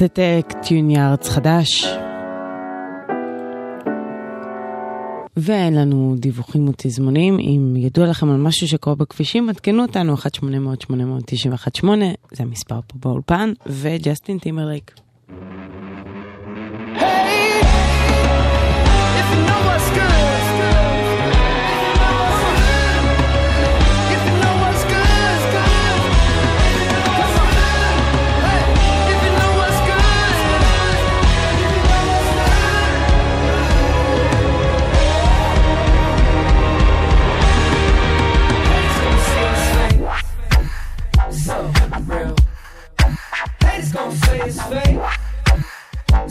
Heart 0.00 0.12
Attack, 0.18 0.52
Tune-Yards 0.62 1.28
חדש. 1.28 1.86
ואין 5.36 5.74
לנו 5.74 6.14
דיווחים 6.18 6.68
ותזמונים. 6.68 7.38
אם 7.38 7.76
ידוע 7.76 8.06
לכם 8.06 8.30
על 8.30 8.36
משהו 8.36 8.68
שקורה 8.68 8.96
בכבישים, 8.96 9.48
עדכנו 9.48 9.82
אותנו 9.82 10.14
1-800-891-8, 10.14 11.86
זה 12.32 12.42
המספר 12.42 12.80
פה 12.86 12.98
באולפן, 13.08 13.52
וג'סטין 13.66 14.38
טימברלייק. 14.38 14.94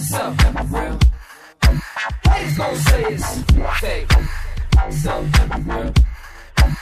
so 0.09 0.33
real. 0.71 0.97
Haters 2.23 2.57
gon' 2.57 2.75
say 2.75 3.03
it's 3.13 3.41
fake. 3.79 4.11
So 4.89 5.21
real. 5.67 5.93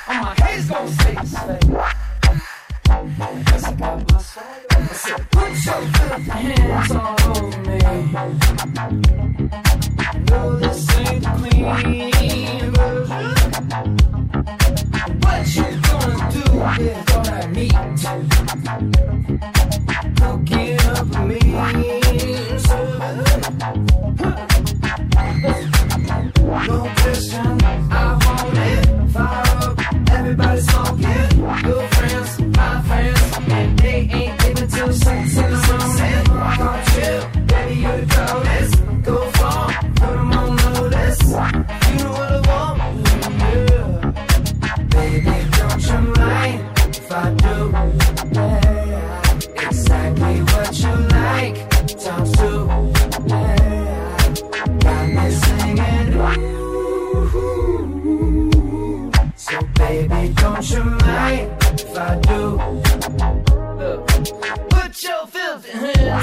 All 0.08 0.22
my 0.22 0.34
haters 0.36 0.70
gon' 0.70 0.88
say 0.88 1.16
it's 1.20 1.38
fake. 1.38 1.68
That's 2.88 3.68
about 3.68 4.12
my 4.12 4.22
soul. 4.22 4.44
I 4.72 4.88
said, 4.94 5.32
put 5.32 5.52
your 5.66 5.82
filthy 5.92 6.32
hands 6.32 6.92
all 6.92 7.18
over 7.36 7.60
me. 7.68 7.78
No, 10.30 10.40
this 10.56 10.98
ain't 10.98 11.26
clean 11.36 12.72
version. 12.72 13.34
What 15.20 15.44
you 15.54 15.68
gonna 15.84 16.32
do 16.32 16.44
with 16.56 17.12
all 17.14 17.24
that 17.24 17.48
meat? 17.52 17.76
Cooking 20.16 20.80
up 20.96 21.08
me. 21.28 22.07
Everybody's 30.10 30.66
smoking. 30.68 31.28
good 31.64 31.90
friends, 31.96 32.40
my 32.56 32.82
friends, 32.84 33.22
they 33.82 34.08
ain't 34.10 34.40
giving 34.40 34.68
two 34.70 34.94
cents. 34.94 35.47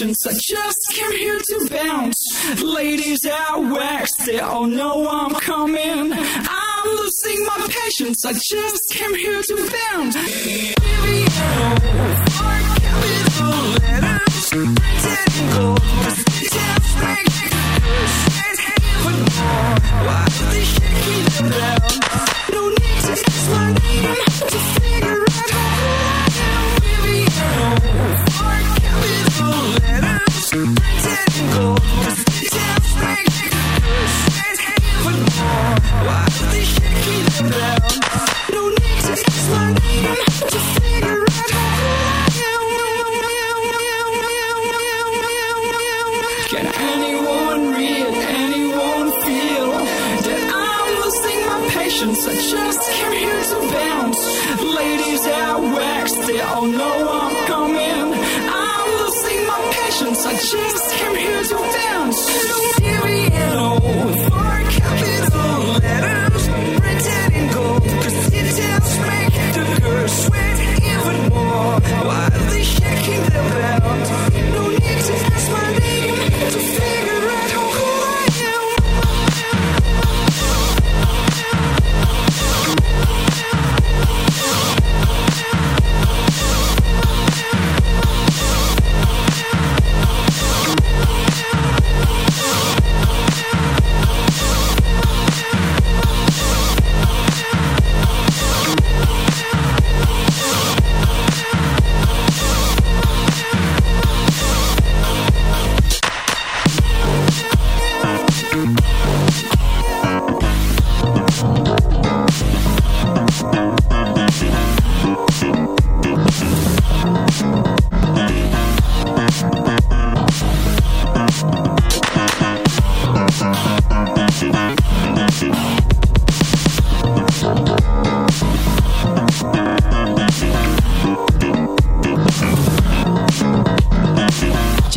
patience. 0.00 0.26
I 0.26 0.32
just 0.32 0.78
came 0.92 1.12
here 1.12 1.38
to 1.38 1.68
bounce. 1.70 2.62
Ladies 2.62 3.26
out 3.26 3.60
west, 3.70 4.22
they 4.26 4.38
all 4.40 4.66
know 4.66 5.08
I'm 5.08 5.34
coming. 5.34 6.12
I'm 6.12 6.86
losing 6.86 7.44
my 7.44 7.68
patience. 7.68 8.24
I 8.24 8.32
just 8.32 8.90
came 8.90 9.14
here 9.14 9.42
to 9.42 9.56
bounce. 9.56 10.14
Baby, 10.14 11.24
for 12.30 12.56
capital 12.80 13.60
letters, 13.80 14.48
printed 14.50 15.38
in 15.38 15.50
gold. 15.52 16.19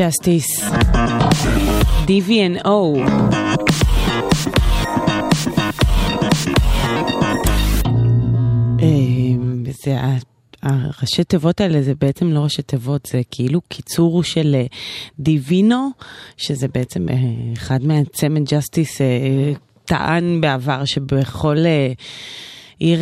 Justice. 0.03 0.61
DVNO. 2.07 2.99
אה, 8.81 9.35
זה 9.83 9.97
הראשי 10.63 11.23
תיבות 11.23 11.61
האלה 11.61 11.81
זה 11.81 11.93
בעצם 12.01 12.31
לא 12.31 12.39
ראשי 12.39 12.61
תיבות, 12.61 13.05
זה 13.11 13.21
כאילו 13.31 13.61
קיצור 13.61 14.23
של 14.23 14.55
אה, 14.55 14.65
דיווינו, 15.19 15.89
שזה 16.37 16.67
בעצם 16.67 17.09
אה, 17.09 17.15
אחד 17.57 17.83
מהצמד 17.83 18.41
ג'סטיס 18.49 19.01
אה, 19.01 19.53
טען 19.85 20.41
בעבר 20.41 20.85
שבכל 20.85 21.57
עיר 22.79 22.99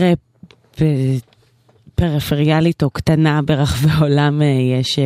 פריפריאלית 1.95 2.83
או 2.83 2.89
קטנה 2.89 3.41
ברחבי 3.41 3.89
העולם 3.93 4.41
יש 4.79 4.99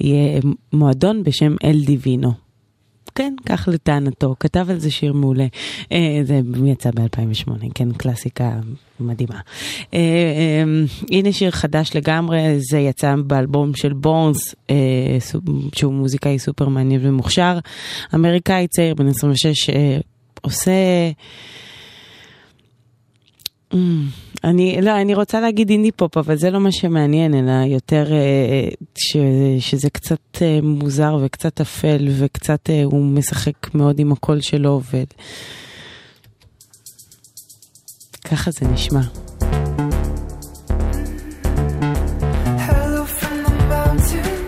יהיה 0.00 0.40
מועדון 0.72 1.22
בשם 1.22 1.54
אל 1.64 1.80
דיווינו. 1.84 2.46
כן, 3.16 3.34
כך 3.46 3.68
לטענתו, 3.72 4.34
כתב 4.40 4.66
על 4.70 4.78
זה 4.78 4.90
שיר 4.90 5.12
מעולה. 5.12 5.46
אה, 5.92 6.20
זה 6.22 6.40
יצא 6.66 6.90
ב-2008, 6.90 7.50
כן, 7.74 7.92
קלאסיקה 7.92 8.50
מדהימה. 9.00 9.40
אה, 9.94 9.98
אה, 9.98 10.64
הנה 11.10 11.32
שיר 11.32 11.50
חדש 11.50 11.90
לגמרי, 11.94 12.38
זה 12.70 12.78
יצא 12.78 13.14
באלבום 13.26 13.74
של 13.74 13.92
בורנס, 13.92 14.54
אה, 14.70 14.76
שהוא 15.74 15.92
מוזיקאי 15.92 16.38
סופר 16.38 16.68
מעניין 16.68 17.00
ומוכשר. 17.06 17.58
אמריקאי 18.14 18.66
צעיר 18.68 18.94
בן 18.94 19.08
26, 19.08 19.70
אה, 19.70 19.98
עושה... 20.42 20.72
Mm, 23.76 23.78
אני, 24.44 24.78
לא, 24.82 25.00
אני 25.00 25.14
רוצה 25.14 25.40
להגיד 25.40 25.70
אינדי 25.70 25.92
פופ, 25.92 26.16
אבל 26.16 26.36
זה 26.36 26.50
לא 26.50 26.60
מה 26.60 26.72
שמעניין, 26.72 27.34
אלא 27.34 27.52
יותר 27.66 28.12
אה, 28.12 28.68
ש, 28.98 29.16
שזה 29.58 29.90
קצת 29.90 30.42
אה, 30.42 30.58
מוזר 30.62 31.18
וקצת 31.22 31.60
אפל, 31.60 32.08
וקצת 32.18 32.70
אה, 32.70 32.84
הוא 32.84 33.04
משחק 33.04 33.74
מאוד 33.74 33.98
עם 33.98 34.12
הקול 34.12 34.40
שלו, 34.40 34.80
וככה 38.24 38.50
זה 38.50 38.66
נשמע. 38.68 39.00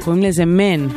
קוראים 0.05 0.22
לזה 0.22 0.45
מן, 0.45 0.89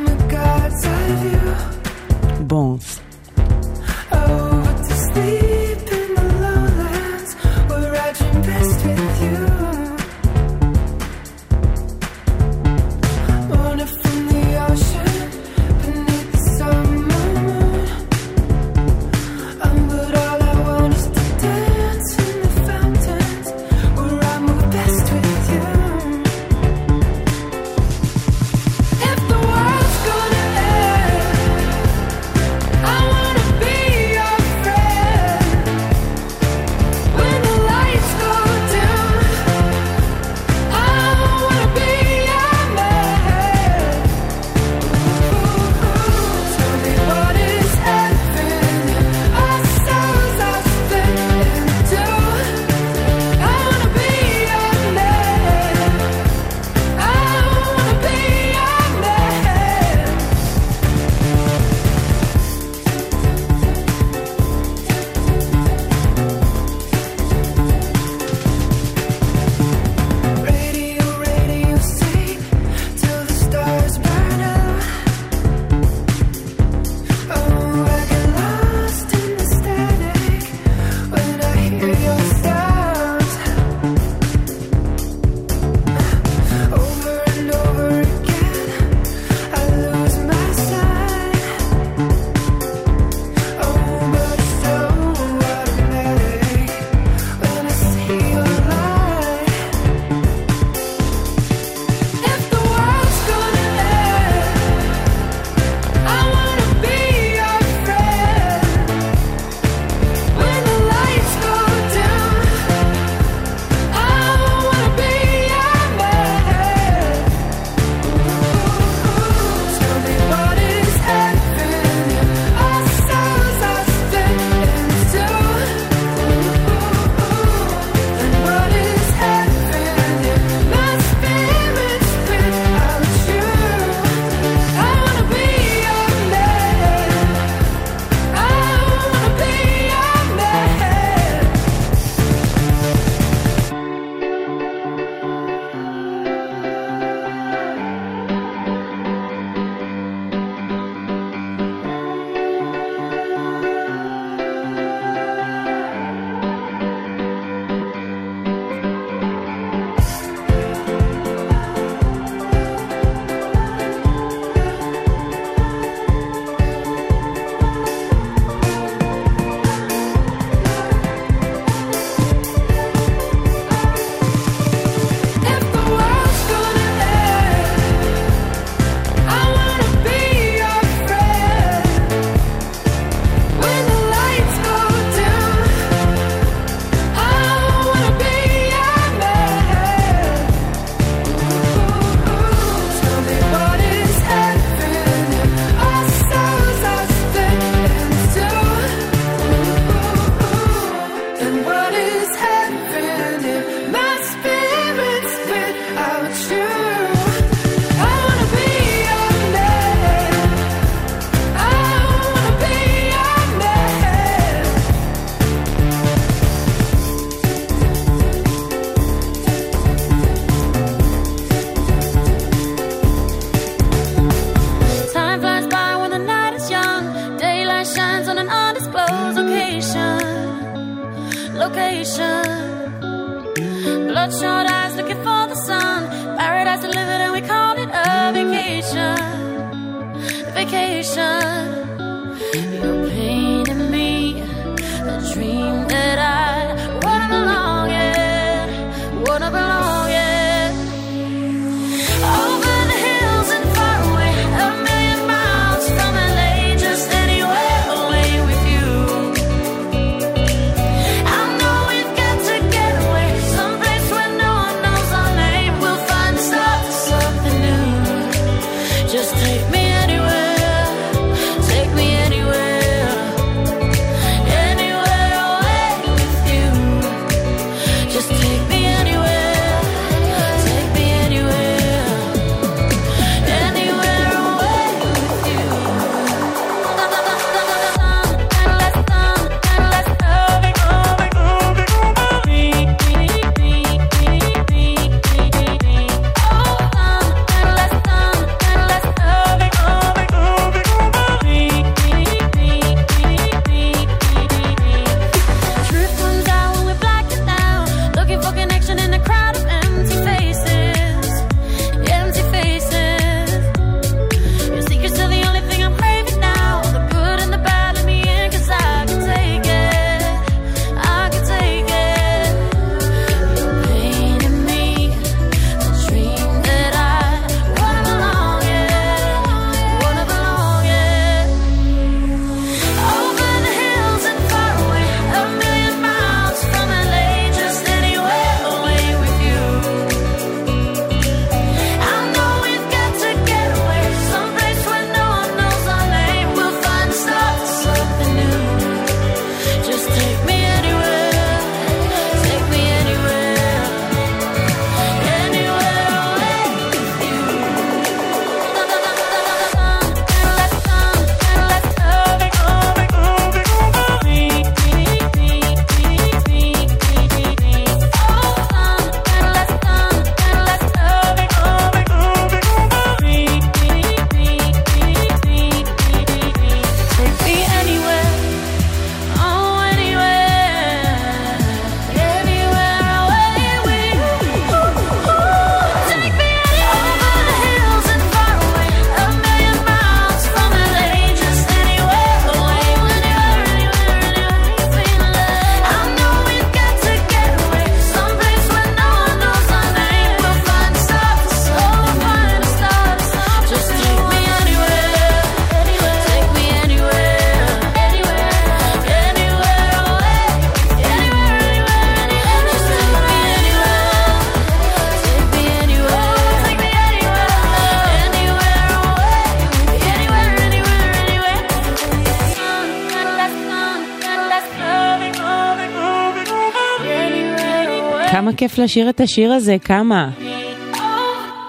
כיף 428.62 428.78
לשיר 428.78 429.10
את 429.10 429.20
השיר 429.20 429.52
הזה, 429.52 429.76
כמה. 429.84 430.30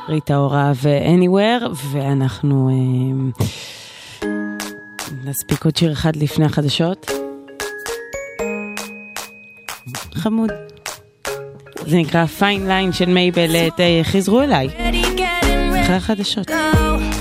ריטה 0.10 0.38
אורה 0.38 0.72
ו-Anywhere, 0.76 1.68
ואנחנו 1.92 2.70
אה, 2.70 4.26
נספיק 5.26 5.66
עוד 5.66 5.76
שיר 5.78 5.92
אחד 5.92 6.16
לפני 6.16 6.46
החדשות. 6.46 7.12
חמוד. 10.14 10.50
זה 11.86 11.98
נקרא 11.98 12.26
פיין 12.26 12.68
ליין 12.68 12.94
של 12.94 13.10
מייבל, 13.10 13.56
אה, 13.56 13.68
אה, 13.80 14.02
חזרו 14.04 14.42
אליי. 14.42 14.68
אחרי 15.82 15.96
החדשות. 15.96 16.50
Go. 16.50 17.13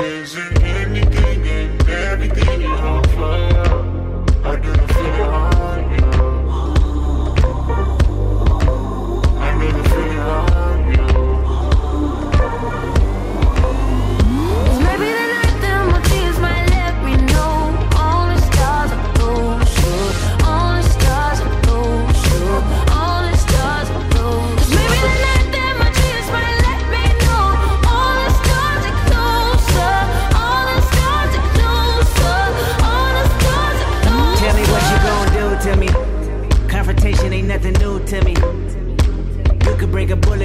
Is 0.00 0.36
it 0.36 0.62
anything 0.62 1.48
and 1.48 1.88
everything 1.88 2.60
you 2.60 2.68
offer? 2.68 3.57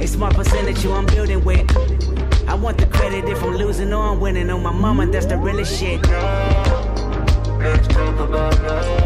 A 0.00 0.06
smart 0.06 0.34
percentage 0.34 0.86
I'm 0.86 1.06
building 1.06 1.44
with. 1.44 1.66
I 2.48 2.54
want 2.54 2.78
the 2.78 2.86
credit 2.86 3.28
if 3.28 3.42
I'm 3.42 3.56
losing 3.56 3.92
or 3.92 4.02
I'm 4.02 4.20
winning. 4.20 4.48
On 4.48 4.62
my 4.62 4.70
mama, 4.72 5.06
that's 5.06 5.26
the 5.26 5.36
realest 5.36 5.78
shit. 5.78 6.00
Let's 7.58 7.88
talk 7.88 8.18
about 8.20 8.62
love. 8.62 8.97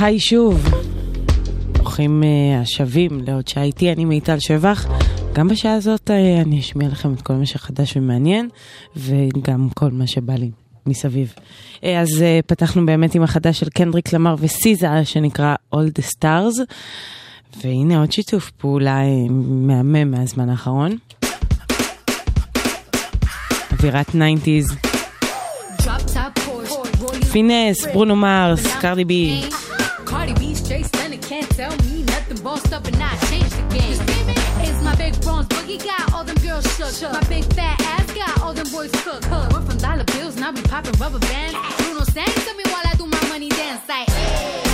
היי 0.00 0.20
שוב, 0.20 0.68
ברוכים 1.72 2.22
אה, 2.24 2.60
השבים 2.60 3.20
לעוד 3.26 3.48
שעה 3.48 3.62
איתי, 3.62 3.92
אני 3.92 4.04
מיטל 4.04 4.38
שבח. 4.38 4.86
גם 5.32 5.48
בשעה 5.48 5.74
הזאת 5.74 6.10
אה, 6.10 6.40
אני 6.40 6.60
אשמיע 6.60 6.88
לכם 6.88 7.14
את 7.14 7.22
כל 7.22 7.32
מה 7.32 7.46
שחדש 7.46 7.96
ומעניין, 7.96 8.48
וגם 8.96 9.68
כל 9.74 9.90
מה 9.90 10.06
שבא 10.06 10.34
לי 10.34 10.50
מסביב. 10.86 11.34
אה, 11.84 12.00
אז 12.00 12.22
אה, 12.22 12.40
פתחנו 12.46 12.86
באמת 12.86 13.14
עם 13.14 13.22
החדש 13.22 13.60
של 13.60 13.68
קנדריק 13.68 14.12
למר 14.12 14.34
וסיזה, 14.38 14.88
שנקרא 15.04 15.54
All 15.74 15.98
the 15.98 16.16
Stars, 16.16 16.60
והנה 17.64 18.00
עוד 18.00 18.12
שיתוף 18.12 18.50
פעולה 18.50 19.02
אה, 19.02 19.26
מהמם 19.30 20.10
מהזמן 20.10 20.48
האחרון. 20.48 20.96
אווירת 23.72 24.08
90's, 24.08 24.88
Drop 25.78 25.84
top 25.84 26.38
Porsche, 26.38 27.02
rollie 27.02 27.24
פינס, 27.32 27.86
ברונו 27.86 28.16
מרס, 28.16 28.76
קרדי 28.80 29.04
בי. 29.04 29.40
Nothing. 32.70 32.94
Up 32.94 33.00
and 33.00 33.02
I 33.02 33.16
changed 33.26 33.50
the 33.50 33.62
game. 33.74 33.98
It's 34.62 34.82
my 34.82 34.94
big 34.94 35.20
bronze 35.22 35.46
boogie 35.48 35.82
got 35.84 36.12
all 36.12 36.24
them 36.24 36.36
girls 36.36 36.64
shook. 36.76 37.12
My 37.12 37.22
big 37.28 37.44
fat 37.54 37.80
ass 37.80 38.12
got 38.14 38.42
all 38.42 38.54
them 38.54 38.68
boys 38.70 38.90
cooked. 39.02 39.28
We're 39.30 39.60
from 39.62 39.78
dollar 39.78 40.04
bills, 40.04 40.36
now 40.36 40.52
we 40.52 40.62
popping 40.62 40.98
rubber 41.00 41.18
bands. 41.18 41.56
Bruno 41.78 42.04
sang 42.04 42.26
to 42.26 42.54
me 42.54 42.64
while 42.66 42.82
I 42.84 42.94
do 42.96 43.06
my 43.06 43.28
money 43.28 43.48
dance. 43.48 43.88
Like, 43.88 44.08
flexing 44.08 44.69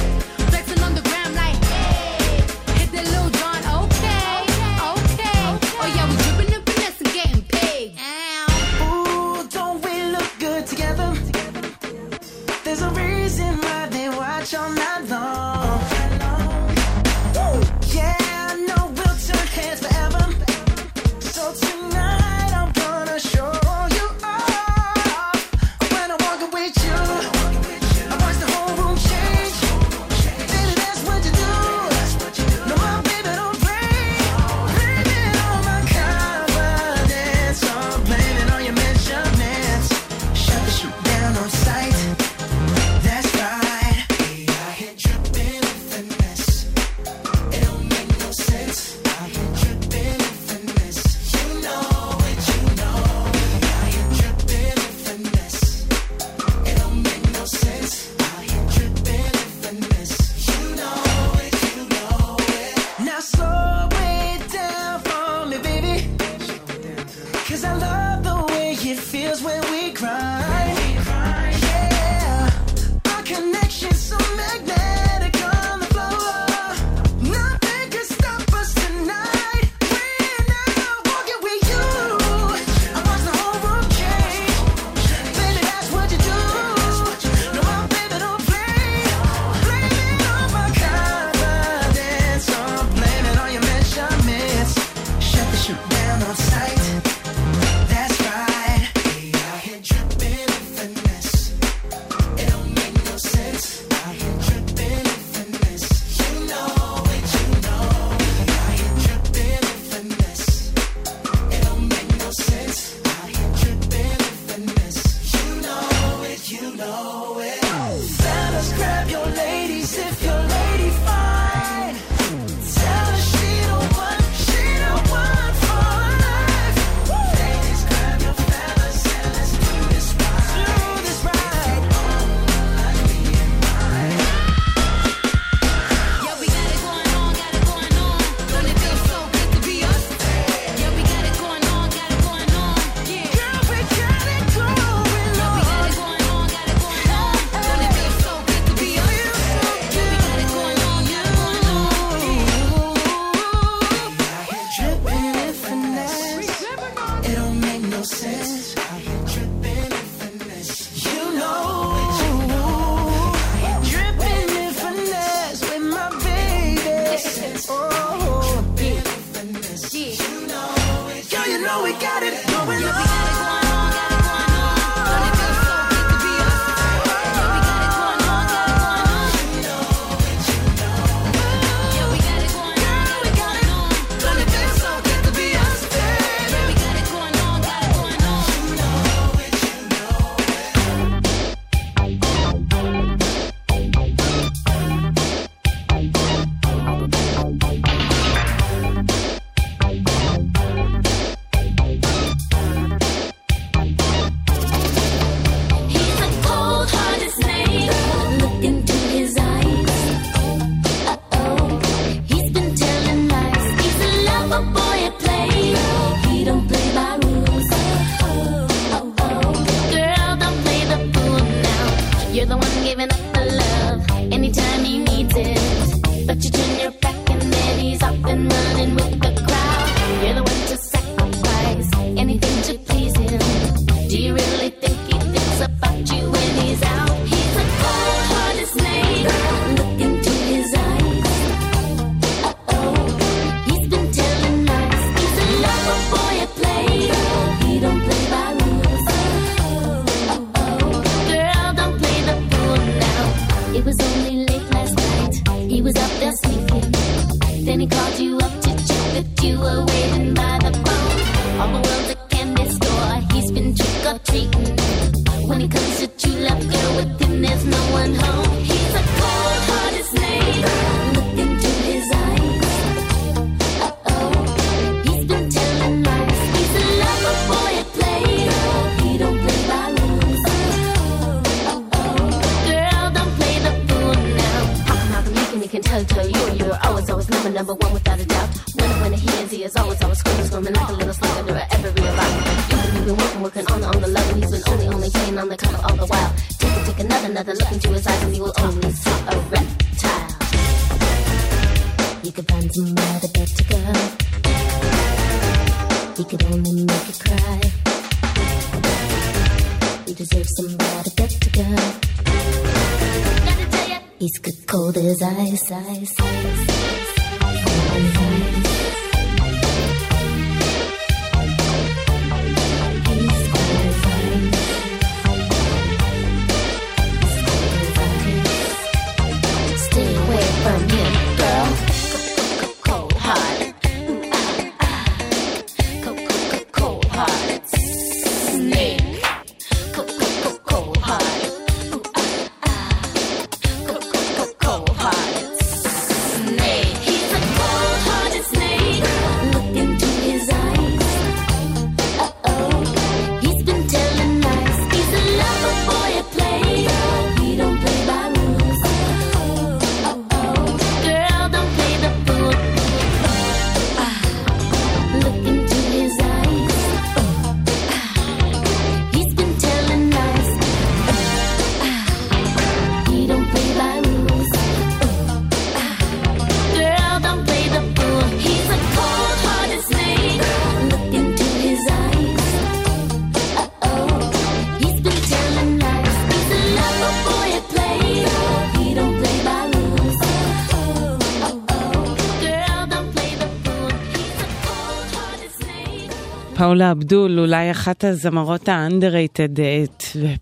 פאולה 396.67 396.93
אבדול, 396.93 397.39
אולי 397.39 397.71
אחת 397.71 398.05
הזמרות 398.05 398.69
האנדררייטד, 398.69 399.61
אה, 399.61 399.85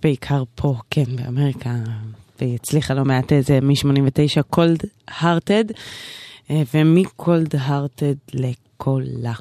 בעיקר 0.02 0.42
פה, 0.54 0.74
כן, 0.90 1.04
באמריקה, 1.16 1.74
והיא 2.40 2.54
הצליחה 2.54 2.94
לא 2.94 3.04
מעט 3.04 3.32
איזה 3.32 3.58
מ-89, 3.62 4.42
קולד 4.50 4.82
הארטד, 5.08 5.64
ומקולד 6.50 7.54
הארטד 7.58 8.14
לקולה. 8.34 9.32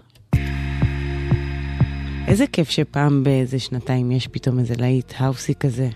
איזה 2.27 2.47
כיף 2.47 2.69
שפעם 2.69 3.23
באיזה 3.23 3.59
שנתיים 3.59 4.11
יש 4.11 4.27
פתאום 4.27 4.59
איזה 4.59 4.73
להיט 4.77 5.13
האוסי 5.17 5.55
כזה, 5.55 5.89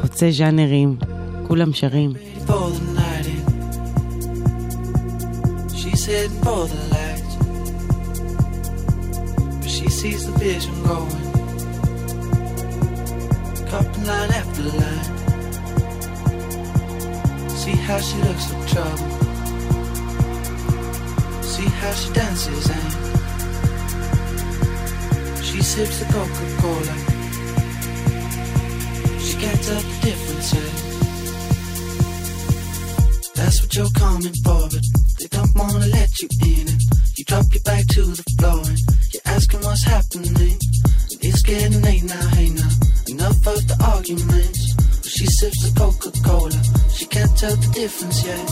חוצה 0.00 0.30
ז'אנרים, 0.30 0.96
כולם 1.48 1.72
שרים. 1.72 2.12
She's 5.80 6.06
heading 6.06 6.44
for 6.44 6.66
the 6.70 6.80
light. 6.92 7.13
but 9.64 9.72
she 9.72 9.88
sees 9.88 10.26
the 10.26 10.32
vision 10.38 10.74
growing. 10.82 11.08
Cupping 13.70 14.04
line 14.04 14.30
after 14.30 14.62
line. 14.62 15.04
See 17.48 17.76
how 17.86 17.98
she 17.98 18.16
looks 18.18 18.44
for 18.50 18.60
trouble. 18.68 19.10
See 21.52 21.68
how 21.80 21.92
she 21.92 22.12
dances 22.12 22.66
and 22.78 22.92
she 25.42 25.62
sips 25.62 25.98
the 26.00 26.06
Coca 26.12 26.46
Cola. 26.60 26.96
She 29.18 29.34
can't 29.42 29.62
tell 29.66 29.80
the 29.80 29.98
difference. 30.02 30.52
Eh? 30.52 30.72
That's 33.34 33.62
what 33.62 33.74
you're 33.74 33.94
coming 34.04 34.34
for, 34.44 34.68
but 34.72 34.84
they 35.18 35.28
don't 35.28 35.54
wanna 35.54 35.86
let 35.86 36.20
you 36.20 36.28
in. 36.42 36.68
It. 36.68 36.82
You 37.16 37.24
drop 37.24 37.46
your 37.54 37.62
back 37.62 37.86
to 37.94 38.02
the 38.02 38.24
floor 38.36 38.60
and 38.66 39.03
asking 39.26 39.60
what's 39.60 39.84
happening. 39.84 40.58
It's 41.20 41.42
getting 41.42 41.82
late 41.82 42.04
now, 42.04 42.28
hey 42.28 42.50
now. 42.50 42.70
Enough 43.08 43.46
of 43.46 43.68
the 43.68 43.76
arguments. 43.94 44.74
She 45.08 45.26
sips 45.26 45.60
the 45.62 45.70
Coca 45.78 46.10
Cola. 46.24 46.60
She 46.90 47.06
can't 47.06 47.36
tell 47.36 47.56
the 47.56 47.68
difference 47.72 48.24
yet. 48.24 48.48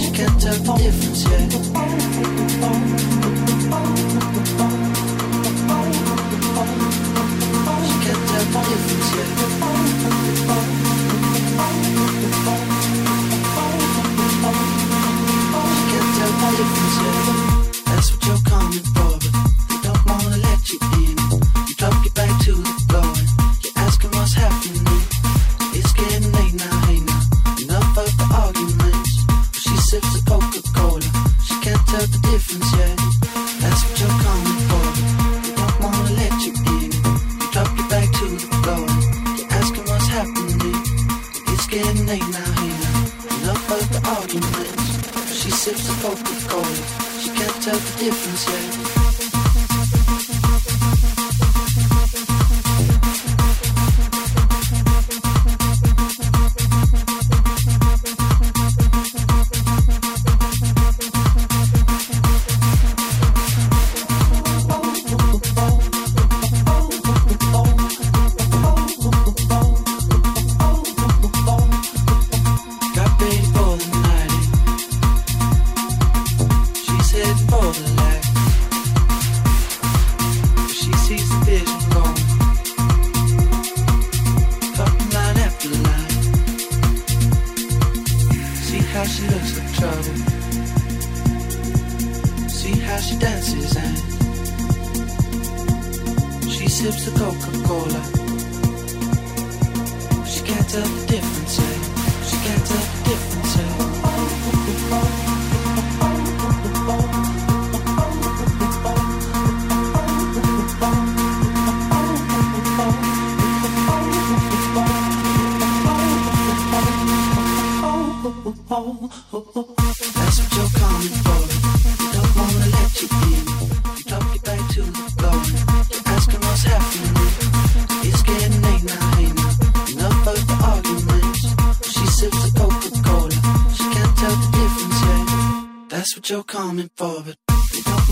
She 0.00 0.10
can't 0.16 0.40
tell 0.40 0.58
the 0.58 0.72
difference 0.82 1.24
yet. 1.24 2.39
difference, 48.00 48.48
yeah. 48.48 48.59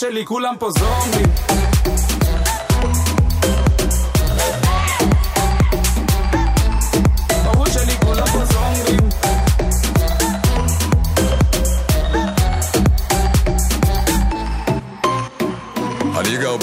שלי 0.00 0.26
כולם 0.26 0.54
פה 0.58 0.70
זומבים. 0.70 1.26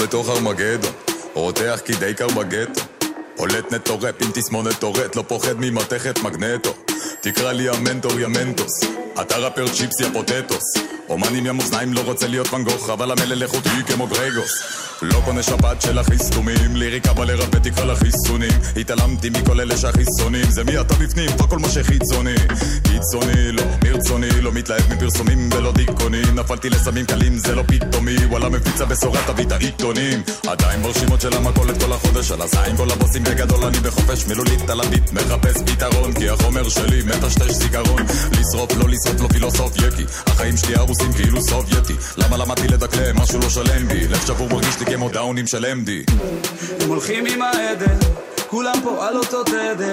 בתוך 0.02 0.28
ארמגדון, 0.28 0.92
רותח 1.34 1.80
כי 1.84 1.92
די 1.92 2.14
קר 2.14 2.26
בגטו. 2.28 2.80
פולט 3.36 3.72
נטו 3.72 4.00
ראפ 4.00 4.22
עם 4.22 4.30
תסמונת 4.34 4.80
טורט, 4.80 5.16
לא 5.16 5.24
פוחד 5.28 5.54
ממתכת 5.58 6.18
מגנטו. 6.22 6.87
תקרא 7.20 7.52
לי 7.52 7.68
המנטור 7.68 8.20
יא 8.20 8.26
מנטוס, 8.26 8.80
אתה 9.20 9.36
ראפר 9.36 9.68
צ'יפס 9.68 10.00
יא 10.00 10.06
פוטטוס. 10.12 10.74
אומן 11.08 11.34
עם 11.34 11.46
ים 11.46 11.60
אוזניים 11.60 11.92
לא 11.92 12.00
רוצה 12.00 12.26
להיות 12.26 12.52
ואן 12.52 12.64
גוך, 12.64 12.90
אבל 12.90 13.10
המלל 13.10 13.42
איכותי 13.42 13.70
כמו 13.86 14.06
גרגוס. 14.06 14.62
לא 15.02 15.22
קונה 15.24 15.42
שבת 15.42 15.82
של 15.82 15.98
החיסטומים, 15.98 16.76
ליריקה 16.76 17.12
בא 17.12 17.24
לרפא 17.24 17.58
תקרא 17.58 17.84
לה 17.84 17.96
חיסונים. 17.96 18.50
התעלמתי 18.76 19.30
מכל 19.30 19.60
אלה 19.60 19.76
שהחיסונים, 19.76 20.50
זה 20.50 20.64
מי 20.64 20.80
אתה 20.80 20.94
בפנים, 20.94 21.30
פה 21.36 21.46
כל 21.46 21.58
מה 21.58 21.68
שחיצוני. 21.68 22.34
קיצוני, 22.82 23.52
לא 23.52 23.62
מרצוני, 23.84 24.40
לא 24.40 24.52
מתלהב 24.52 24.94
מפרסומים 24.94 25.50
ולא 25.52 25.72
דיכאונים. 25.72 26.34
נפלתי 26.34 26.70
לסמים 26.70 27.06
קלים, 27.06 27.38
זה 27.38 27.54
לא 27.54 27.62
פתאומי, 27.66 28.16
וואלה 28.30 28.48
מפיצה 28.48 28.84
בשורה 28.84 29.20
תביא 29.26 29.44
את 29.44 29.52
העיתונים. 29.52 30.22
עדיין 30.46 30.82
ברשימות 30.82 31.20
של 31.20 31.36
המכולת 31.36 31.82
כל 31.82 31.92
החודש, 31.92 32.30
על 32.30 32.42
הזין 32.42 32.76
כל 32.76 32.90
הבוסים 32.90 33.24
בגדול 33.24 33.64
אני 33.64 33.80
בחופש 33.80 34.26
מילולית 34.26 34.70
על 34.70 34.80
הביט, 34.80 35.12
מחפש 35.12 35.62
פתרון, 35.66 36.12
כי 36.12 36.28
החומר 36.28 36.68
שלי 36.88 37.02
מטשטש 37.02 37.50
זיכרון. 37.50 38.02
לשרוף, 38.32 38.76
לא 38.76 38.88
לשרוף, 38.88 39.20
לא 39.20 39.28
פילוסוף 39.28 39.76
יקי. 39.76 40.04
החיים 40.26 40.56
שלי 40.56 40.74
הרוסים 40.74 41.12
כאילו 41.12 41.40
סובייטי. 41.42 41.94
למה 42.16 42.36
למדתי 42.36 42.68
לדקלם, 42.68 43.16
משהו 43.16 43.38
לא 43.38 43.48
שלם 43.48 43.88
בי. 43.88 44.08
לב 44.08 44.26
שבור 44.26 44.48
מרגיש 44.48 44.80
לי 44.80 44.86
כמו 44.86 45.08
דאונים 45.08 45.46
של 45.46 45.64
MD. 45.64 46.12
הם 46.80 46.88
הולכים 46.88 47.26
עם 47.26 47.42
העדר, 47.42 47.96
כולם 48.46 48.74
פה 48.84 49.06
על 49.08 49.16
אותו 49.16 49.44
תדר, 49.44 49.92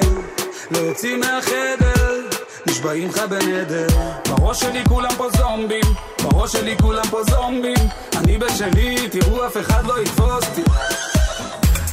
לא 0.71 0.77
יוצאים 0.77 1.19
מהחדר, 1.19 2.21
נשבעים 2.67 3.09
לך 3.09 3.17
בנדר. 3.29 3.87
בראש 4.29 4.59
שלי 4.59 4.83
כולם 4.87 5.15
פה 5.17 5.27
זומבים, 5.37 5.93
בראש 6.23 6.51
שלי 6.51 6.75
כולם 6.81 7.07
פה 7.09 7.23
זומבים, 7.23 7.87
אני 8.17 8.37
בשלי, 8.37 9.09
תראו 9.09 9.47
אף 9.47 9.57
אחד 9.57 9.85
לא 9.85 10.01
יתפוס 10.01 10.43
אותי. 10.49 10.63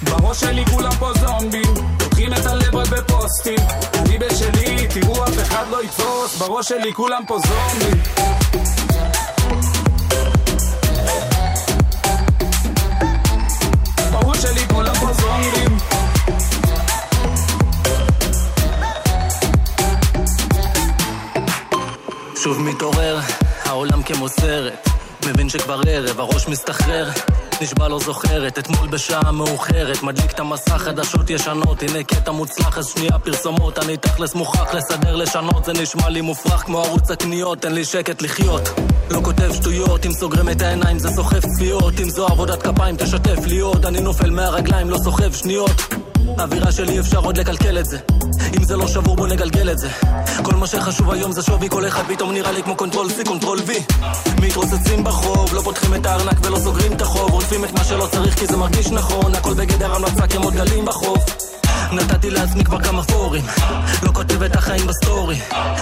בראש 0.03 0.41
שלי 0.41 0.65
כולם 0.67 0.93
פה 0.99 1.11
זומבים, 1.21 1.75
פותחים 2.23 2.45
את 2.45 2.47
הלב 2.47 2.77
רק 2.77 2.89
בפוסטים, 2.89 3.59
אני 3.95 4.19
בשלי, 4.19 4.87
תראו 4.89 5.25
אף 5.25 5.39
אחד 5.43 5.65
לא 5.71 5.85
יתפוס, 5.85 6.39
בראש 6.39 6.69
שלי 6.69 6.95
כולם 6.95 7.23
פה 7.27 7.39
זומבים. 7.39 8.03
בראש 14.13 14.39
שלי 14.39 14.69
כולם 14.69 14.95
פה 14.95 15.13
זומבים. 15.13 15.79
שוב 22.37 22.61
מתעורר, 22.61 23.21
העולם 23.65 24.03
כמו 24.03 24.29
סרט 24.29 24.92
מבין 25.27 25.49
שכבר 25.49 25.81
ערב, 25.87 26.21
הראש 26.21 26.49
מסתחרר. 26.49 27.09
נשבע 27.63 27.89
לא 27.89 27.99
זוכרת, 27.99 28.59
אתמול 28.59 28.89
בשעה 28.89 29.33
מאוחרת. 29.33 30.03
מדליק 30.03 30.31
את 30.31 30.41
המסך, 30.41 30.73
חדשות 30.73 31.31
ישנות. 31.31 31.83
הנה 31.83 32.05
קטע 32.05 32.31
מוצלח, 32.33 32.79
אז 32.79 32.89
שנייה 32.89 33.19
פרסומות. 33.19 33.79
אני 33.79 33.97
תכלס 33.97 34.35
מוכרח 34.35 34.75
לסדר, 34.75 35.17
לשנות. 35.17 35.65
זה 35.65 35.73
נשמע 35.73 36.09
לי 36.09 36.21
מופרך 36.21 36.61
כמו 36.61 36.83
ערוץ 36.83 37.11
הקניות, 37.11 37.59
תן 37.59 37.73
לי 37.73 37.85
שקט 37.85 38.23
לחיות. 38.23 38.69
לא 39.11 39.21
כותב 39.25 39.53
שטויות, 39.55 40.07
אם 40.07 40.13
סוגרים 40.13 40.49
את 40.49 40.63
העיניים 40.63 40.99
זה 40.99 41.09
סוחף 41.09 41.47
צפיות. 41.47 42.01
אם 42.01 42.11
זו 42.11 42.27
עבודת 42.27 42.63
כפיים 42.63 42.97
תשתף 42.97 43.47
לי 43.47 43.59
עוד. 43.59 43.87
אני 43.87 44.01
נופל 44.01 44.31
מהרגליים, 44.31 44.91
לא 44.91 44.99
סוחב 44.99 45.33
שניות 45.33 46.12
האווירה 46.39 46.73
שלי 46.73 47.01
אפשר 47.01 47.19
עוד 47.19 47.37
לקלקל 47.37 47.79
את 47.79 47.85
זה. 47.85 47.99
אם 48.59 48.65
זה 48.65 48.77
לא 48.77 48.89
שבור 48.89 49.17
בוא 49.17 49.27
נגלגל 49.27 49.71
את 49.71 49.79
זה. 49.79 49.89
כל 50.43 50.55
מה 50.55 50.67
שחשוב 50.67 51.11
היום 51.11 51.33
זה 51.33 51.43
שווי 51.43 51.69
כל 51.69 51.87
אחד 51.87 52.03
פתאום 52.09 52.33
נראה 52.33 52.53
לי 52.53 52.63
כמו 52.63 52.77
control 52.77 53.07
C, 53.07 53.29
control 53.29 53.59
V. 53.59 53.95
מתרוצצים 54.43 55.05
ברחוב, 55.05 55.55
לא 55.55 55.61
פותחים 55.61 55.95
את 55.95 56.07
הארנק 56.07 56.37
ולא 56.43 56.59
סוגרים 56.59 56.93
את 56.93 57.03
החוב. 57.03 57.31
עוטפים 57.33 57.65
את 57.65 57.73
מה 57.73 57.85
שלא 57.85 58.09
צריך 58.13 58.39
כי 58.39 58.47
זה 58.47 58.57
מרגיש 58.57 58.91
נכון. 58.91 59.35
הכל 59.35 59.55
בגדר 59.55 59.95
המלצה 59.95 60.27
כמו 60.27 60.51
דגלים 60.51 60.85
בחוף 60.85 61.52
נתתי 61.93 62.31
לעצמי 62.31 62.65
כבר 62.65 62.81
כמה 62.81 63.03
פורים 63.03 63.45
לא 64.03 64.13
כותב 64.13 64.43
את 64.43 64.57
החיים 64.57 64.87
בסטורי 64.87 65.39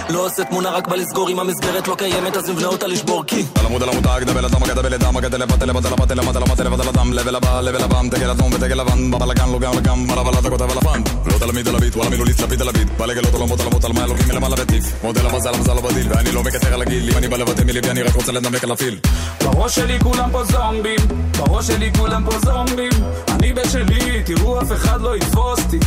לא 0.09 0.27
עושה 0.27 0.45
תמונה 0.45 0.71
רק 0.71 0.89
בלסגור 0.89 1.29
אם 1.29 1.41
המסגרת 1.41 1.89
לא 1.89 1.95
קיימת 1.95 2.37
אז 2.37 2.51
נבנה 2.51 2.67
אותה 2.67 2.87
לשבור 2.87 3.25
כי 3.27 3.45
על 3.55 3.67
עמוד 3.67 3.83
על 3.83 3.89
המותג, 3.89 4.21
דבל 4.27 4.45
אדם, 4.45 4.63
מגדל 4.63 4.95
אדם, 4.95 5.15
מגדל 5.17 5.39
לבטל, 5.43 5.67
לבטל, 5.67 5.89
לבטל, 5.91 6.15
למטה, 6.15 6.39
למטה, 6.41 6.65
לבטל 6.65 6.89
אדם, 6.89 7.13
לבל 7.13 7.37
הבא, 7.37 7.61
לבל 7.61 7.83
הבא, 7.83 8.01
דגל 8.11 8.31
אדום 8.31 8.53
ודגל 8.53 8.75
לבן, 8.75 9.11
בבלאגן, 9.11 9.49
לא 9.53 9.59
גם 9.59 9.73
וגם, 9.77 10.11
על 10.11 10.19
אבל 10.19 10.33
אתה 10.39 10.51
כותב 10.51 10.71
על 10.71 10.79
הפאן. 10.79 11.03
לא 11.27 11.39
תלמיד 11.39 11.69
על 11.69 11.77
הביט, 11.77 11.97
וואלה 11.97 12.11
מילולית, 12.11 12.41
לפיד 12.41 12.61
על 12.63 12.69
הביט, 12.69 12.89
בא 12.99 13.07
לגלות 13.07 13.35
עולמות, 13.35 13.61
עולמות, 13.61 13.85
על 13.85 13.93
מה 13.93 14.05
אלוקים 14.05 14.29
מלמעלה 14.29 14.57
בטיף. 14.57 14.85
מודל 15.05 15.27
המזל, 15.27 15.55
המזל 15.55 15.75
לא 15.75 15.81
בדיל, 15.81 16.07
ואני 16.11 16.33
לא 16.33 16.43
מקטר 16.43 16.75
על 16.75 16.83
הגיל, 16.83 17.11
אם 17.11 17.19
אני 17.19 17.29
בא 17.29 17.37
לבטא 17.37 17.63
מליבי, 17.63 17.91
אני 17.91 18.03
רק 18.03 18.15
רוצה 18.15 18.33
לנמק 18.33 18.65
על 18.65 18.71
הפיל. 18.73 18.99
בראש 19.45 19.75
שלי 19.75 19.99
כולם 20.01 20.31
פה 20.33 20.45
זומבים, 20.45 21.01
בראש 21.39 21.67
שלי 21.67 21.91
כולם 21.99 22.25
פה 22.25 22.39
זומבים, 22.39 22.93
אני 23.29 23.53
בשלי, 23.53 24.23
תראו 24.25 24.63
אף 24.63 24.73
אחד 24.73 25.01
לא 25.01 25.17
יתפוס 25.17 25.61
אותי. 25.65 25.79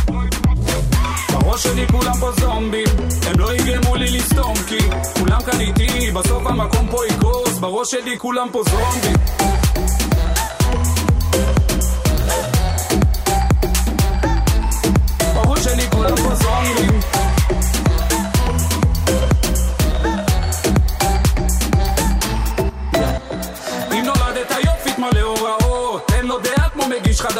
בראש 1.32 1.62
שלי 1.62 1.86
כולם 1.88 2.14
פה 2.20 2.30
זומבים, 2.40 2.88
הם 3.26 3.38
לא 3.38 3.54
יגרמו 3.54 3.96
לי 3.96 4.10
לסתום 4.10 4.54
כי 4.68 4.78
כולם 5.18 5.42
כאן 5.42 5.60
איתי, 5.60 6.10
בסוף 6.10 6.46
המקום 6.46 6.88
פה 6.90 7.06
יקרוס, 7.06 7.58
בראש 7.58 7.90
שלי 7.90 8.18
כולם 8.18 8.48
פה 8.52 8.62
זומבים. 8.70 9.63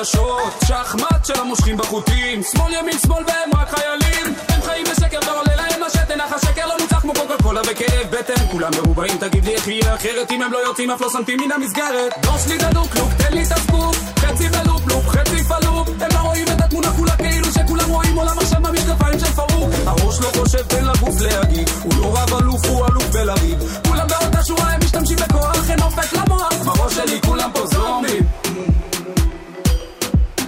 חדשות 0.05 0.53
שחמט 0.65 1.25
של 1.25 1.41
המושכים 1.41 1.77
בחוטים 1.77 2.43
שמאל 2.43 2.73
ימין 2.73 2.99
שמאל 2.99 3.25
והם 3.27 3.61
רק 3.61 3.69
חיילים. 3.69 4.35
הם 4.49 4.63
חיים 4.63 4.87
בשקר 4.91 5.19
ועולה 5.27 5.57
להם 5.57 5.83
השתן 5.83 6.21
אך 6.21 6.33
השקר 6.33 6.67
לא 6.67 6.75
ניצח 6.81 7.01
כמו 7.01 7.13
קוקה 7.15 7.43
קולה 7.43 7.61
וכאב 7.61 8.07
בטן. 8.11 8.47
כולם 8.51 8.71
מרובעים 8.77 9.17
תגיד 9.19 9.45
לי 9.45 9.55
איך 9.55 9.69
יהיה 9.69 9.95
אחרת 9.95 10.31
אם 10.31 10.43
הם 10.43 10.53
לא 10.53 10.59
יוצאים 10.59 10.91
אף 10.91 11.01
לא 11.01 11.09
סנטים 11.09 11.41
מן 11.41 11.53
המסגרת. 11.53 12.13
דוס 12.23 12.47
לי 12.47 12.59
דלוק 12.59 12.97
לוק 12.97 13.09
תן 13.19 13.33
לי 13.33 13.43
את 13.43 13.53
הסקופ 13.53 13.97
חצי 14.17 14.49
בלופ 14.49 14.87
לופ 14.87 15.09
חצי 15.09 15.45
פלופ. 15.45 15.89
הם 15.89 16.09
לא 16.15 16.19
רואים 16.19 16.47
את 16.57 16.61
התמונה 16.61 16.93
כולה 16.97 17.17
כאילו 17.17 17.53
שכולם 17.53 17.91
רואים 17.91 18.17
עולם 18.17 18.39
עכשיו 18.39 18.61
מהמשקפיים 18.61 19.19
של 19.19 19.33
פרוק. 19.33 19.71
הראש 19.87 20.21
לא 20.21 20.29
חושב 20.37 20.63
תן 20.63 20.85
לגוף 20.85 21.21
להגיב 21.21 21.69
הוא 21.83 21.93
לא 21.99 22.19
רב 22.19 22.35
אלוף 22.35 22.67
הוא 22.67 22.87
אלוף 22.87 23.07
בלריב 23.07 23.79
כולם 23.89 24.07
באותה 24.09 24.45
שורה 24.45 24.73
הם 24.73 24.81
משתמשים 24.85 25.17
בכוח 25.17 25.71
אין 25.71 25.83
אופק 25.83 26.13
למוח. 26.13 26.53
בראש 26.65 26.95
שלי 26.95 27.21
כולם 27.27 27.51
פה 27.55 27.67
זומבים 27.67 28.23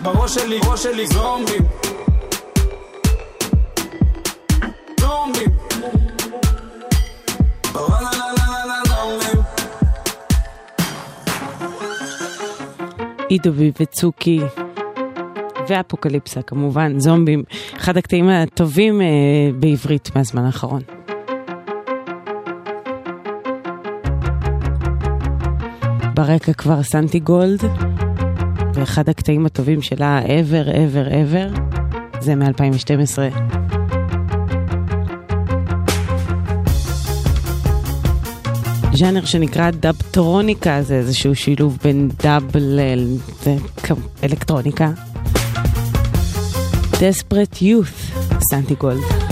בראש 0.06 0.34
שלי, 0.34 0.58
ראש 0.70 0.82
שלי 0.82 1.06
זומבים. 1.06 1.62
זומבים. 5.00 5.50
אידובי 13.30 13.72
וצוקי 13.80 14.40
ואפוקליפסה 15.68 16.42
כמובן, 16.42 16.98
זומבים, 16.98 17.42
אחד 17.76 17.96
הקטעים 17.96 18.28
הטובים 18.28 19.00
אה, 19.00 19.06
בעברית 19.58 20.10
מהזמן 20.16 20.44
האחרון. 20.44 20.82
ברקע 26.14 26.52
כבר 26.52 26.82
סנטי 26.82 27.18
גולד, 27.18 27.60
ואחד 28.77 29.09
הקטעים 29.09 29.47
הטובים 29.47 29.82
שלה, 29.82 30.20
ever, 30.24 30.69
ever, 30.69 31.11
ever, 31.11 31.61
זה 32.20 32.35
מ-2012. 32.35 33.19
ז'אנר 38.94 39.24
שנקרא 39.24 39.70
דאבטרוניקה, 39.70 40.82
זה 40.82 40.94
איזשהו 40.94 41.35
שילוב 41.35 41.78
בין 41.85 42.09
דאב 42.23 42.43
לאלקטרוניקה. 44.23 44.90
Desperate 46.93 47.57
Youth, 47.61 48.19
סנטי 48.51 48.74
גולד. 48.74 49.26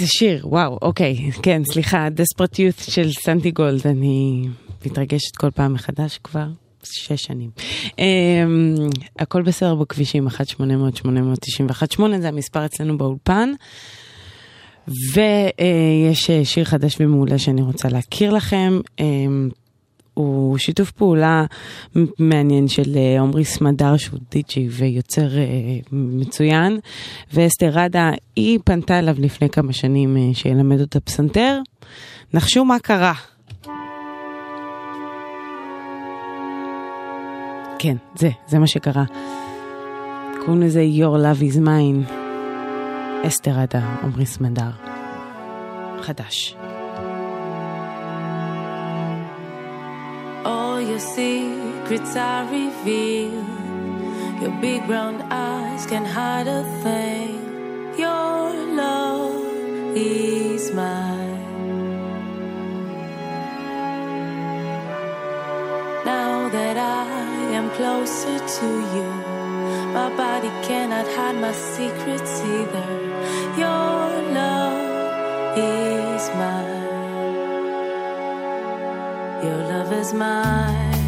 איזה 0.00 0.12
שיר, 0.12 0.48
וואו, 0.48 0.78
אוקיי, 0.82 1.30
כן, 1.42 1.62
סליחה, 1.64 2.08
Desperate 2.08 2.54
Youth 2.54 2.90
של 2.90 3.12
סנטי 3.12 3.50
גולד, 3.50 3.86
אני 3.86 4.48
מתרגשת 4.86 5.36
כל 5.36 5.50
פעם 5.50 5.72
מחדש 5.72 6.18
כבר. 6.24 6.46
שש 6.82 7.22
שנים. 7.22 7.50
Um, 7.86 7.94
הכל 9.18 9.42
בסדר 9.42 9.74
בכבישים, 9.74 10.28
1-800-891-8 10.28 12.00
זה 12.20 12.28
המספר 12.28 12.66
אצלנו 12.66 12.98
באולפן. 12.98 13.52
ויש 14.88 16.30
uh, 16.30 16.44
שיר 16.44 16.64
חדש 16.64 16.96
ומעולה 17.00 17.38
שאני 17.38 17.62
רוצה 17.62 17.88
להכיר 17.88 18.32
לכם. 18.32 18.80
Um, 19.00 19.02
הוא 20.20 20.58
שיתוף 20.58 20.90
פעולה 20.90 21.44
מעניין 22.18 22.68
של 22.68 22.96
אה, 22.96 23.20
עמרי 23.20 23.44
סמדר 23.44 23.96
שהוא 23.96 24.20
די.ג'י 24.30 24.68
ויוצר 24.70 25.38
אה, 25.38 25.44
מצוין 25.92 26.78
ואסתר 27.32 27.70
ראדה 27.72 28.10
היא 28.36 28.58
פנתה 28.64 28.98
אליו 28.98 29.14
לפני 29.18 29.50
כמה 29.50 29.72
שנים 29.72 30.16
אה, 30.16 30.34
שילמד 30.34 30.80
אותה 30.80 31.00
פסנתר. 31.00 31.58
נחשו 32.34 32.64
מה 32.64 32.78
קרה. 32.78 33.14
כן, 37.78 37.96
זה, 38.16 38.30
זה 38.46 38.58
מה 38.58 38.66
שקרה. 38.66 39.04
קוראים 40.44 40.62
לזה 40.62 40.84
Your 40.96 41.16
Love 41.16 41.52
is 41.52 41.56
Mine. 41.56 42.12
אסתר 43.26 43.50
ראדה, 43.50 43.96
עמרי 44.02 44.26
סמדר. 44.26 44.70
חדש. 46.02 46.56
Your 50.90 50.98
secrets 50.98 52.16
are 52.16 52.44
revealed. 52.50 53.46
Your 54.42 54.50
big 54.60 54.84
brown 54.88 55.22
eyes 55.30 55.86
can 55.86 56.04
hide 56.04 56.48
a 56.48 56.62
thing. 56.82 57.36
Your 57.96 58.50
love 58.82 59.94
is 59.94 60.72
mine. 60.72 61.44
Now 66.04 66.48
that 66.56 66.76
I 66.76 67.06
am 67.58 67.70
closer 67.78 68.38
to 68.58 68.68
you, 68.94 69.10
my 69.94 70.08
body 70.16 70.50
cannot 70.66 71.06
hide 71.16 71.36
my 71.46 71.52
secrets 71.52 72.34
either. 72.56 72.88
Your 73.62 74.02
love 74.40 75.56
is 75.56 76.28
mine. 76.34 76.79
Your 79.42 79.56
love 79.56 79.90
is 79.90 80.12
mine. 80.12 80.99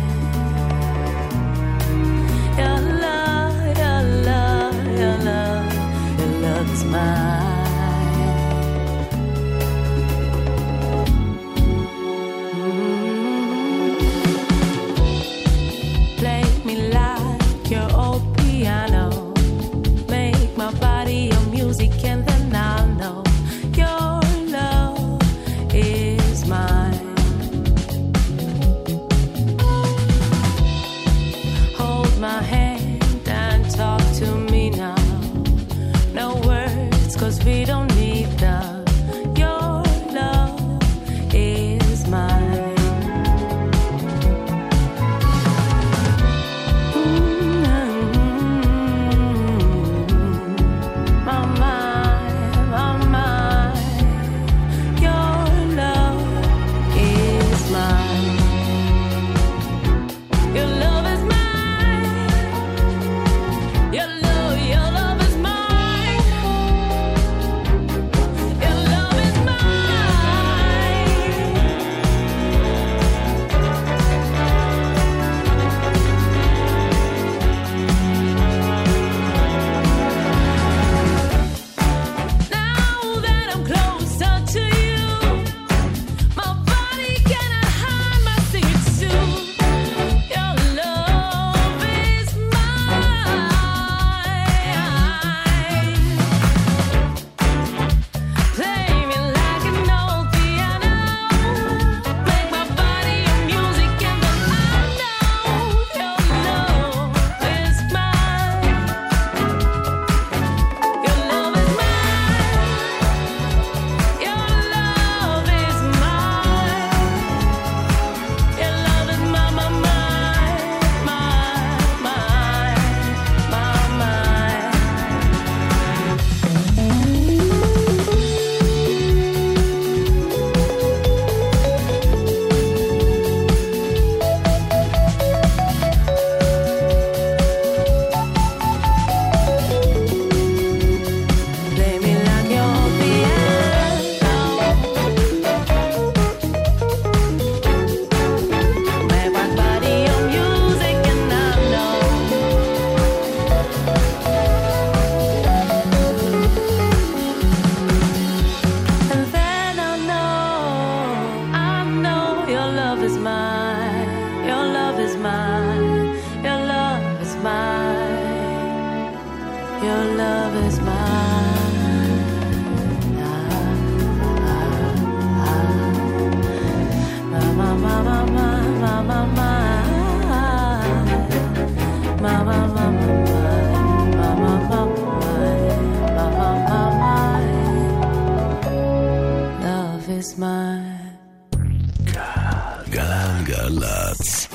גלגלצ. 193.63 194.49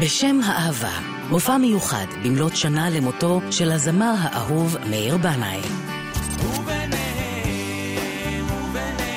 בשם 0.00 0.40
האהבה, 0.44 0.98
מופע 1.28 1.56
מיוחד 1.56 2.06
במלאת 2.24 2.56
שנה 2.56 2.90
למותו 2.90 3.40
של 3.50 3.72
הזמר 3.72 4.14
האהוב 4.18 4.76
מאיר 4.90 5.16
בנאי. 5.16 5.60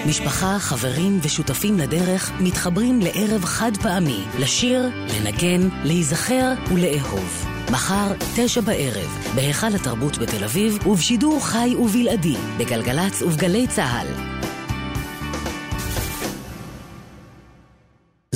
משפחה, 0.06 0.60
חברים 0.60 1.20
ושותפים 1.22 1.78
לדרך 1.78 2.32
מתחברים 2.40 3.00
לערב 3.00 3.46
חד 3.46 3.72
פעמי, 3.82 4.24
לשיר, 4.40 4.90
לנגן, 5.08 5.70
להיזכר 5.84 6.54
ולאהוב. 6.74 7.46
מחר, 7.72 8.14
תשע 8.36 8.62
בערב, 8.62 9.32
בהיכל 9.36 9.76
התרבות 9.76 10.18
בתל 10.18 10.44
אביב, 10.44 10.88
ובשידור 10.88 11.46
חי 11.46 11.76
ובלעדי, 11.80 12.36
בגלגלצ 12.58 13.22
ובגלי 13.22 13.68
צה"ל. 13.68 14.39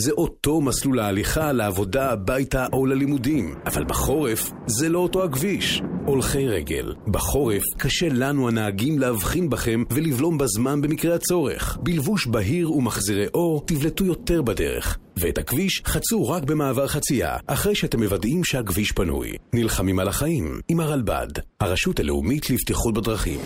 זה 0.03 0.11
אותו 0.11 0.61
מסלול 0.61 0.99
ההליכה 0.99 1.51
לעבודה, 1.51 2.11
הביתה 2.11 2.67
או 2.73 2.85
ללימודים, 2.85 3.55
אבל 3.65 3.83
בחורף 3.83 4.51
זה 4.67 4.89
לא 4.89 4.99
אותו 4.99 5.23
הכביש. 5.23 5.81
הולכי 6.05 6.47
רגל, 6.47 6.93
בחורף 7.07 7.63
קשה 7.77 8.09
לנו 8.09 8.47
הנהגים 8.47 8.99
להבחין 8.99 9.49
בכם 9.49 9.83
ולבלום 9.89 10.37
בזמן 10.37 10.81
במקרה 10.81 11.15
הצורך. 11.15 11.77
בלבוש 11.81 12.27
בהיר 12.27 12.71
ומחזירי 12.71 13.25
אור 13.33 13.63
תבלטו 13.65 14.05
יותר 14.05 14.41
בדרך. 14.41 14.97
ואת 15.17 15.37
הכביש 15.37 15.81
חצו 15.85 16.29
רק 16.29 16.43
במעבר 16.43 16.87
חצייה, 16.87 17.37
אחרי 17.47 17.75
שאתם 17.75 18.03
מוודאים 18.03 18.43
שהכביש 18.43 18.91
פנוי. 18.91 19.31
נלחמים 19.53 19.99
על 19.99 20.07
החיים 20.07 20.59
עם 20.67 20.79
הרלב"ד, 20.79 21.31
הרשות 21.59 21.99
הלאומית 21.99 22.49
לבטיחות 22.49 22.93
בדרכים. 22.93 23.39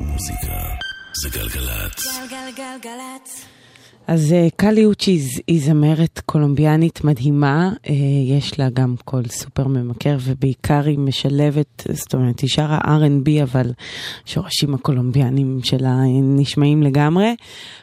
מוזיקה 0.00 0.85
זה 1.22 1.28
גלגלצ. 1.28 2.06
גלגלגלגלצ. 2.30 3.44
אז 4.06 4.32
אה, 4.32 4.48
קאלי 4.56 4.84
אוצ'יס 4.84 5.40
היא 5.46 5.60
זמרת 5.64 6.20
קולומביאנית 6.26 7.04
מדהימה, 7.04 7.70
אה, 7.88 7.94
יש 8.28 8.58
לה 8.58 8.68
גם 8.70 8.94
קול 9.04 9.22
סופר 9.28 9.66
ממכר 9.68 10.16
ובעיקר 10.24 10.82
היא 10.86 10.98
משלבת, 10.98 11.86
זאת 11.92 12.14
אומרת 12.14 12.40
היא 12.40 12.50
שרה 12.50 12.78
R&B 12.78 13.42
אבל 13.42 13.72
השורשים 14.26 14.74
הקולומביאנים 14.74 15.60
שלה 15.64 15.88
אה, 15.88 16.04
נשמעים 16.22 16.82
לגמרי. 16.82 17.34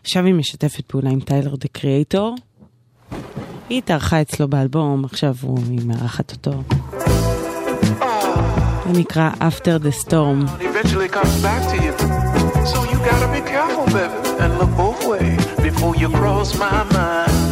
עכשיו 0.04 0.26
היא 0.26 0.34
משתפת 0.34 0.86
פעולה 0.88 1.10
עם 1.10 1.20
טיילר 1.20 1.56
דה 1.56 1.68
קריאטור. 1.72 2.36
היא 3.70 3.78
התארחה 3.78 4.22
אצלו 4.22 4.48
באלבום, 4.48 5.06
עכשיו 5.06 5.36
הוא- 5.42 5.60
היא 5.70 5.80
מארחת 5.86 6.32
אותו. 6.32 6.52
זה 8.87 8.99
נקרא 8.99 9.31
After 9.41 9.79
the 9.79 9.93
Storm. 10.05 10.39
eventually 10.61 11.09
comes 11.09 11.43
back 11.43 11.63
to 11.73 11.77
you. 11.85 11.93
So 12.73 12.79
you 12.91 12.99
gotta 13.11 13.29
be 13.37 13.43
careful, 13.55 13.85
baby, 13.97 14.15
and 14.43 14.51
look 14.61 14.71
both 14.85 15.01
ways 15.13 15.45
before 15.69 15.95
you 16.03 16.09
cross 16.21 16.49
my 16.65 16.79
mind. 16.97 17.52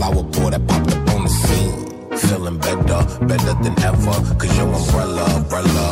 Flower 0.00 0.22
boy 0.22 0.48
that 0.48 0.66
popped 0.66 0.92
up 0.96 1.14
on 1.14 1.22
the 1.24 1.32
scene. 1.44 1.76
Feeling 2.24 2.58
better, 2.58 3.00
better 3.26 3.54
than 3.64 3.74
ever, 3.90 4.16
cause 4.40 4.56
your 4.56 4.72
umbrella, 4.80 5.24
umbrella. 5.36 5.86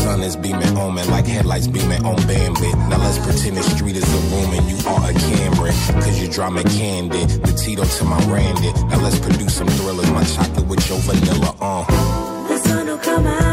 Sun 0.00 0.22
is 0.22 0.36
beaming 0.36 0.74
on 0.78 0.94
me 0.94 1.02
like 1.14 1.26
headlights 1.26 1.66
beaming 1.66 2.02
on 2.02 2.16
Bambit. 2.26 2.76
Now 2.88 2.98
let's 3.04 3.18
pretend 3.18 3.58
the 3.58 3.62
street 3.62 3.96
is 3.96 4.08
a 4.18 4.20
room 4.32 4.50
and 4.56 4.64
you 4.70 4.78
are 4.88 5.10
a 5.10 5.12
Cameron. 5.12 5.74
Cause 6.02 6.16
you 6.20 6.28
me 6.56 6.64
candid, 6.78 7.28
the 7.44 7.52
Tito 7.52 7.84
to 7.84 8.04
my 8.04 8.18
Randy. 8.32 8.72
Now 8.88 9.00
let's 9.04 9.18
produce 9.18 9.54
some 9.56 9.68
thrillers, 9.68 10.10
my 10.10 10.24
chocolate 10.24 10.66
with 10.66 10.88
your 10.88 10.98
vanilla, 11.00 11.54
uh. 11.60 11.84
The 12.48 12.58
sun 12.58 12.86
will 12.86 12.98
come 12.98 13.26
out. 13.26 13.49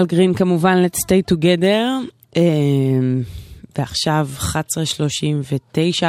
על 0.00 0.06
גרין 0.06 0.34
כמובן, 0.34 0.84
let's 0.84 0.98
stay 0.98 1.34
together. 1.34 1.84
אה, 2.36 2.42
ועכשיו 3.78 4.28
11.39. 4.38 6.06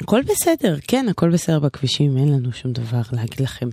הכל 0.00 0.22
בסדר, 0.22 0.76
כן, 0.88 1.06
הכל 1.08 1.30
בסדר 1.30 1.58
בכבישים, 1.58 2.16
אין 2.16 2.32
לנו 2.32 2.52
שום 2.52 2.72
דבר 2.72 3.00
להגיד 3.12 3.40
לכם. 3.40 3.68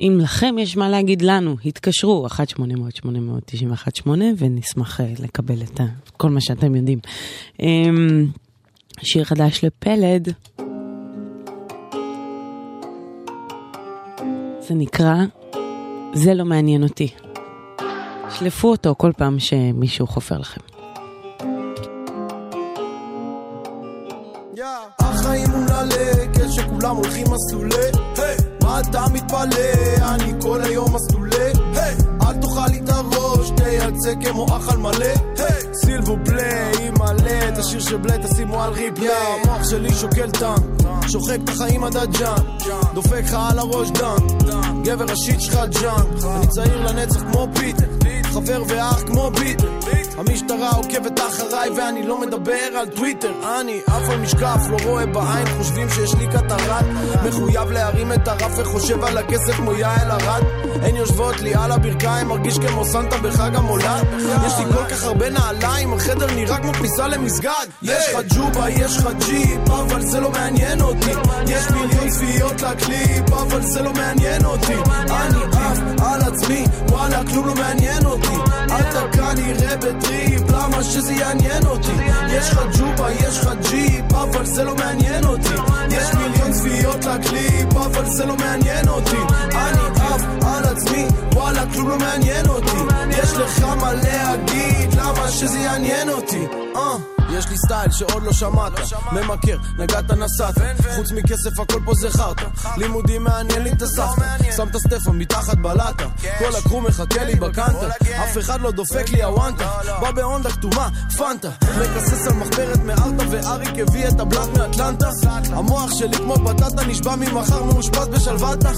אם 0.00 0.18
לכם 0.22 0.54
יש 0.58 0.76
מה 0.76 0.88
להגיד 0.88 1.22
לנו, 1.22 1.56
התקשרו, 1.64 2.26
1-800-891-8 2.26 4.08
ונשמח 4.38 5.00
אה, 5.00 5.12
לקבל 5.18 5.62
את 5.62 5.80
כל 6.16 6.30
מה 6.30 6.40
שאתם 6.40 6.74
יודעים. 6.74 6.98
אמ, 7.60 8.26
שיר 9.02 9.24
חדש 9.24 9.64
לפלד. 9.64 10.28
זה 14.60 14.74
נקרא 14.74 15.14
זה 16.14 16.34
לא 16.34 16.44
מעניין 16.44 16.82
אותי. 16.82 17.08
שלפו 18.38 18.70
אותו 18.70 18.94
כל 18.98 19.12
פעם 19.16 19.38
שמישהו 19.38 20.06
חופר 20.06 20.38
לכם. 20.38 20.60
החיים 24.98 25.50
מונהלי, 25.50 26.28
כשכולם 26.34 26.96
הולכים 26.96 27.26
מסלולי, 27.30 27.90
מה 28.62 28.80
אתה 28.80 29.04
מתפלא? 29.12 30.14
אני 30.14 30.32
כל 30.42 30.60
היום 30.62 30.94
מסלולי, 30.94 31.52
אל 32.22 32.34
תאכל 32.40 32.66
לי 32.70 32.78
את 32.78 32.88
הראש, 32.88 33.39
תייצא 33.90 34.14
כמו 34.20 34.46
אכל 34.56 34.76
מלא, 34.76 35.14
סילבו 35.72 36.16
בלי, 36.16 36.70
אימא'לה, 36.78 37.48
את 37.48 37.58
השיר 37.58 37.80
של 37.80 37.96
בלי 37.96 38.12
תשימו 38.22 38.62
על 38.62 38.72
ריפלי, 38.72 39.08
המוח 39.10 39.70
שלי 39.70 39.94
שוקל 39.94 40.30
טעם, 40.30 40.58
שוחק 41.08 41.38
את 41.44 41.48
החיים 41.48 41.84
עד 41.84 41.96
הג'אן, 41.96 42.42
דופק 42.94 43.22
לך 43.24 43.36
על 43.50 43.58
הראש 43.58 43.90
דם, 43.90 44.26
גבר 44.84 45.12
ה 45.12 45.18
shit 45.18 45.40
שלך 45.40 45.58
ג'אן, 45.82 46.30
אני 46.36 46.46
צעיר 46.46 46.86
לנצח 46.86 47.20
כמו 47.20 47.46
פיטר, 47.54 47.86
חבר 48.22 48.62
ואח 48.68 49.02
כמו 49.06 49.30
ביטר, 49.30 49.68
המשטרה 50.18 50.70
עוקבת 50.70 51.20
אחריי 51.20 51.70
ואני 51.70 52.06
לא 52.06 52.20
מדבר 52.20 52.78
על 52.80 52.88
טוויטר. 52.88 53.32
אני 53.60 53.80
עף 53.86 54.10
על 54.10 54.20
משקף, 54.20 54.60
לא 54.70 54.76
רואה 54.84 55.06
בעין, 55.06 55.46
חושבים 55.58 55.88
שיש 55.90 56.14
לי 56.14 56.26
קטרקט 56.26 56.84
מחויב 57.26 57.70
להרים 57.70 58.12
את 58.12 58.28
הרף 58.28 58.52
וחושב 58.58 59.04
על 59.04 59.18
הכסף 59.18 59.52
כמו 59.56 59.72
יעל 59.72 60.10
ארד. 60.10 60.42
הן 60.82 60.96
יושבות 60.96 61.40
לי 61.40 61.54
על 61.54 61.72
הברכיים, 61.72 62.28
מרגיש 62.28 62.58
כמו 62.58 62.84
סנטה 62.84 63.18
בחג 63.18 63.54
המולד 63.54 63.79
יש 64.46 64.58
לי 64.58 64.64
כל 64.72 64.84
כך 64.90 65.04
הרבה 65.04 65.30
נעליים, 65.30 65.92
החדר 65.92 66.26
נראה 66.34 66.58
כמו 66.58 66.72
כניסה 66.72 67.08
למסגד. 67.08 67.66
יש 67.82 68.04
לך 68.14 68.20
ג'ובה, 68.34 68.70
יש 68.70 68.96
לך 68.96 69.08
ג'יפ, 69.26 69.70
אבל 69.70 70.02
זה 70.02 70.20
לא 70.20 70.30
מעניין 70.30 70.80
אותי. 70.80 71.10
יש 71.48 71.70
מיליון 71.70 72.08
צפיות 72.10 72.62
לקליפ, 72.62 73.32
אבל 73.32 73.62
זה 73.62 73.82
לא 73.82 73.92
מעניין 73.92 74.44
אותי. 74.44 74.74
אני 75.10 75.38
עף 75.52 75.78
על 76.02 76.22
עצמי, 76.22 76.64
וואלה 76.88 77.20
כלום 77.30 77.46
לא 77.46 77.54
מעניין 77.54 78.06
אותי. 78.06 78.36
אתה 78.66 79.00
כנראה 79.12 79.76
בטריפ, 79.76 80.50
למה 80.50 80.82
שזה 80.82 81.12
יעניין 81.12 81.66
אותי? 81.66 81.92
יש 82.28 82.50
לך 82.50 82.60
ג'ובה, 82.78 83.12
יש 83.12 83.38
לך 83.38 83.50
ג'יפ, 83.70 84.14
אבל 84.14 84.46
זה 84.46 84.64
לא 84.64 84.74
מעניין 84.74 85.24
אותי. 85.24 85.54
יש 85.90 86.14
מיליון 86.14 86.52
צפיות 86.52 87.04
לקליפ, 87.04 87.76
אבל 87.76 88.04
זה 88.10 88.26
לא 88.26 88.36
מעניין 88.36 88.88
אותי. 88.88 89.16
אני 89.52 89.80
עף 90.00 90.22
על 90.46 90.64
עצמי, 90.64 91.06
וואלה 91.34 91.62
כלום 91.72 91.88
לא 91.88 91.98
מעניין 91.98 92.48
אותי 92.48 92.89
יש 93.12 93.32
לך 93.32 93.62
מה 93.64 93.92
להגיד, 93.92 94.94
למה 94.94 95.28
שזה 95.30 95.58
יעניין 95.58 96.08
אותי? 96.08 96.46
אה 96.76 97.19
יש 97.38 97.48
לי 97.48 97.58
סטייל 97.58 97.90
שעוד 97.90 98.22
לא 98.22 98.32
שמעת. 98.32 98.72
ממכר, 99.12 99.56
נגעת 99.78 100.10
נסעת. 100.10 100.54
חוץ 100.96 101.12
מכסף 101.12 101.60
הכל 101.60 101.80
פה 101.84 101.92
זה 101.94 102.10
חרטא. 102.10 102.44
לימודים 102.76 103.24
מעניין 103.24 103.62
לי 103.62 103.72
את 103.72 103.82
הסבתא 103.82 104.52
שם 104.56 104.68
את 104.68 104.74
הסטפה 104.74 105.12
מתחת 105.12 105.58
בלטה. 105.58 106.04
כל 106.38 106.56
הקרו 106.58 106.80
מחכה 106.80 107.24
לי 107.24 107.34
בקנטה. 107.34 107.88
אף 108.24 108.38
אחד 108.38 108.60
לא 108.60 108.70
דופק 108.70 109.08
לי 109.08 109.22
הוואנטה. 109.22 109.70
בא 110.00 110.10
בהונדה 110.10 110.50
כתומה, 110.50 110.88
פנטה. 111.16 111.48
מקסס 111.80 112.26
על 112.26 112.32
מחברת 112.32 112.78
מארטה 112.84 113.24
ואריק 113.30 113.78
הביא 113.88 114.08
את 114.08 114.20
הבלאט 114.20 114.48
מאטלנטה. 114.58 115.08
המוח 115.52 115.90
שלי 115.98 116.16
כמו 116.16 116.34
בטטה 116.34 116.84
נשבע 116.86 117.16
ממחר 117.16 117.62
מאושפז 117.64 118.08
בשלוותה. 118.08 118.70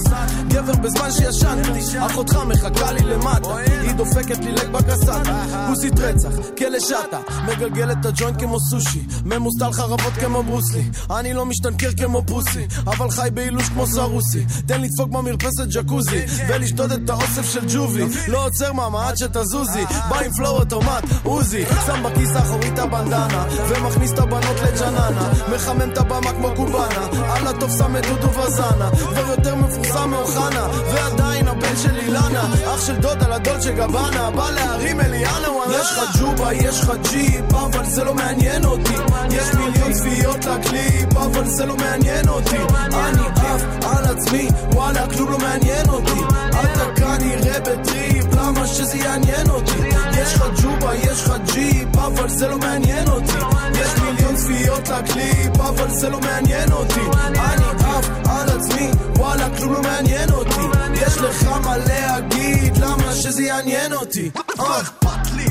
גבר 0.49 0.73
בזמן 0.73 1.11
שישנתי 1.11 1.99
אחותך 2.07 2.37
מחכה 2.37 2.93
לי 2.93 3.01
למטה. 3.01 3.57
היא 3.57 3.93
דופקת 3.93 4.39
לי 4.39 4.53
לג 4.53 4.69
בקסטה. 4.73 5.23
כוסית 5.69 5.99
רצח, 5.99 6.29
כלא 6.59 6.81
שטה. 6.81 7.19
מגלגל 7.47 7.93
את 7.93 8.07
הג'וינט 8.07 8.42
כמו 8.43 8.61
סושי 8.61 9.03
ממוסטל 9.25 9.73
חרבות 9.73 10.13
כמו 10.21 10.43
ברוסלי. 10.43 10.85
אני 11.11 11.33
לא 11.33 11.47
משתנקר 11.47 11.91
כמו 11.97 12.23
פוסי 12.27 12.67
אבל 12.87 13.11
חי 13.11 13.29
באילוש 13.35 13.69
כמו 13.69 13.87
סרוסי. 13.87 14.45
תן 14.67 14.81
לדפוק 14.81 15.09
במרפסת 15.09 15.67
ג'קוזי 15.71 16.25
ולשתות 16.49 16.93
את 16.93 17.11
האוסף 17.11 17.53
של 17.53 17.61
ג'ובי. 17.75 18.05
לא 18.29 18.47
עוצר 18.47 18.73
מאמה 18.73 19.09
עד 19.09 19.17
שתזוזי 19.17 19.85
בא 20.09 20.21
עם 20.21 20.33
פלואו 20.33 20.59
אוטומט 20.59 21.05
עוזי. 21.23 21.65
שם 21.87 22.03
בכיס 22.03 22.31
האחורי 22.37 22.69
את 22.69 22.79
הבנדנה 22.79 23.45
ומכניס 23.69 24.13
את 24.13 24.19
הבנות 24.19 24.57
לג'ננה. 24.63 25.33
מחמם 25.55 25.91
את 25.93 25.99
הבמה 25.99 26.33
כמו 26.33 26.49
קובאנה 26.57 27.07
על 27.35 27.47
הטוב 27.47 27.71
שם 27.79 27.97
את 27.97 28.07
דודו 28.07 28.39
וזנה. 28.39 28.91
כבר 28.91 29.31
יותר 29.31 29.55
מפורסם 29.55 30.11
מאוחנה 30.11 30.69
ועדיין 30.95 31.49
הבן 31.49 31.77
של 31.83 31.99
אילנה. 31.99 32.55
אח 32.75 32.87
של 32.87 32.97
דודה 32.97 33.37
ל 33.37 33.42
Dolce 33.42 33.71
Gabbana 33.71 34.31
בא 34.31 34.51
להרים 34.51 35.01
אליאנה 35.01 35.51
וואלה. 35.51 35.81
יש 35.81 35.91
לך 35.91 36.21
ג'ובה 36.21 36.55
יש 36.55 36.81
לך 36.81 36.93
ג'יפ 37.11 37.55
אבל 37.55 37.85
זה 37.85 38.05
לא 38.05 38.15
מעניין 38.15 38.32
אותי. 38.65 38.95
יש 39.31 39.55
מיליון 39.55 39.93
צפיות 39.93 40.45
לקליפ 40.45 41.17
אבל 41.17 41.47
זה 41.47 41.67
לא 41.67 41.77
מעניין 41.77 42.29
אותי. 42.29 42.57
אני 42.93 43.23
עף 43.37 43.63
על 43.85 44.05
עצמי 44.05 44.49
וואלה 44.73 45.07
כלום 45.07 45.31
לא 45.31 45.39
מעניין 45.39 45.89
אותי. 45.89 46.21
אתה 46.51 46.85
כנראה 46.97 47.61
בטריפ 47.61 48.35
למה 48.35 48.67
שזה 48.67 48.97
יעניין 48.97 49.51
אותי? 49.51 49.73
יש 50.13 50.35
לך 50.35 50.45
ג'ובה 50.63 50.95
יש 50.95 51.23
לך 51.23 51.33
ג'יפ 51.55 51.97
אבל 51.97 52.29
זה 52.29 52.49
לא 52.49 52.59
מעניין 52.59 53.09
אותי. 53.09 53.33
יש 53.75 54.01
מיליון 54.03 54.37
צפיות 54.37 54.89
לקליפ 54.89 55.61
אבל 55.61 55.91
זה 55.91 56.09
לא 56.09 56.21
מעניין 56.21 56.73
אותי. 56.73 57.01
אני 57.35 57.65
עף 57.85 58.09
על 58.29 58.49
עצמי 58.59 58.91
וואלה 59.17 59.57
כלום 59.59 59.73
לא 59.73 59.83
מעניין 59.83 60.31
אותי. 60.31 60.61
יש 60.95 61.19
לך 61.19 61.49
מה 61.65 61.77
להגיד 61.77 62.77
למה 62.77 63.13
שזה 63.13 63.43
יעניין 63.43 63.93
אותי? 63.93 64.31
לא 64.59 64.81
אכפת 64.81 65.31
לי 65.37 65.45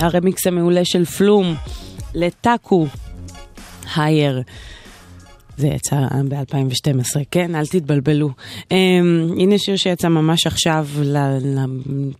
הרמיקס 0.09 0.47
המעולה 0.47 0.85
של 0.85 1.05
פלום 1.05 1.55
לטאקו, 2.13 2.87
הייר. 3.95 4.41
זה 5.57 5.67
יצא 5.67 5.95
ב-2012, 6.29 7.19
כן? 7.31 7.55
אל 7.55 7.65
תתבלבלו. 7.65 8.29
Um, 8.59 8.73
הנה 9.39 9.57
שיר 9.57 9.75
שיצא 9.75 10.07
ממש 10.07 10.47
עכשיו 10.47 10.87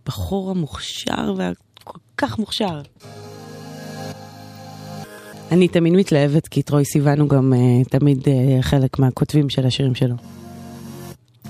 לבחור 0.06 0.50
המוכשר 0.50 1.34
והכל 1.36 1.98
כך 2.16 2.38
מוכשר. 2.38 2.80
אני 5.50 5.68
תמיד 5.68 5.92
מתלהבת 5.92 6.48
כי 6.48 6.62
טרוי 6.62 6.84
סיוון 6.84 7.20
הוא 7.20 7.28
גם 7.28 7.52
uh, 7.52 7.88
תמיד 7.88 8.18
uh, 8.18 8.28
חלק 8.62 8.98
מהכותבים 8.98 9.48
של 9.50 9.66
השירים 9.66 9.94
שלו. 9.94 10.14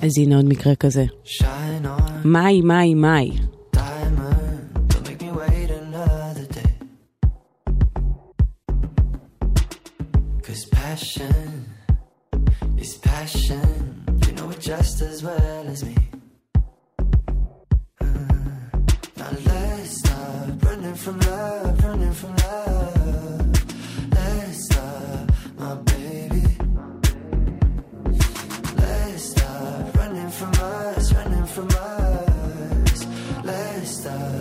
אז 0.03 0.19
הנה 0.19 0.37
עוד 0.37 0.45
מקרה 0.45 0.75
כזה. 0.75 1.05
מאי, 2.25 2.61
מאי, 2.61 2.95
מאי. 2.95 3.31
passion 11.01 11.64
is 12.77 12.98
passion. 12.98 14.05
You 14.27 14.32
know 14.32 14.51
it 14.51 14.60
just 14.60 15.01
as 15.01 15.22
well 15.22 15.66
as 15.66 15.82
me. 15.82 15.97
Uh, 18.01 18.05
now 19.16 19.31
let's 19.47 19.98
stop 19.98 20.62
running 20.62 20.94
from 20.94 21.18
love, 21.20 21.85
running 21.85 22.12
from 22.12 22.36
love. 22.36 24.12
Let's 24.12 24.64
stop, 24.66 25.32
my 25.56 25.74
baby. 25.90 26.44
Let's 28.77 29.22
stop 29.31 29.97
running 29.97 30.31
from 30.31 30.52
us, 30.52 31.14
running 31.14 31.47
from 31.47 31.68
us. 31.68 33.06
Let's 33.43 33.90
stop. 34.01 34.40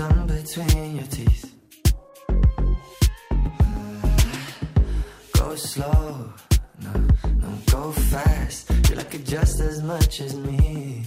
tongue 0.00 0.26
between 0.26 0.96
your 0.96 1.08
teeth. 1.16 1.44
Go 5.36 5.54
slow, 5.56 6.32
no, 6.84 6.92
no, 7.42 7.50
go 7.70 7.92
fast. 8.12 8.70
You 8.88 8.94
like 8.96 9.14
it 9.14 9.24
just 9.26 9.60
as 9.60 9.82
much 9.82 10.20
as 10.22 10.34
me. 10.36 11.04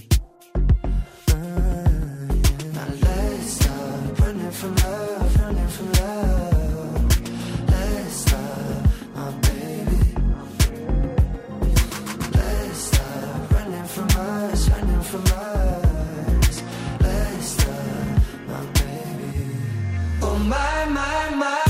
Mm, 1.26 2.74
now 2.76 2.88
let's 3.06 3.46
stop 3.58 4.20
running 4.20 4.54
from 4.60 4.74
love, 4.76 5.40
running 5.40 5.70
from 5.76 5.88
love. 6.00 7.04
Let's 7.72 8.14
stop, 8.24 8.82
my 9.16 9.30
baby. 9.46 10.02
Let's 12.38 12.78
stop 12.90 13.52
running 13.54 13.88
from 13.94 14.08
us, 14.28 14.68
running 14.70 15.02
from 15.10 15.24
us. 15.24 15.83
my, 20.44 20.84
my, 20.86 21.30
my. 21.36 21.63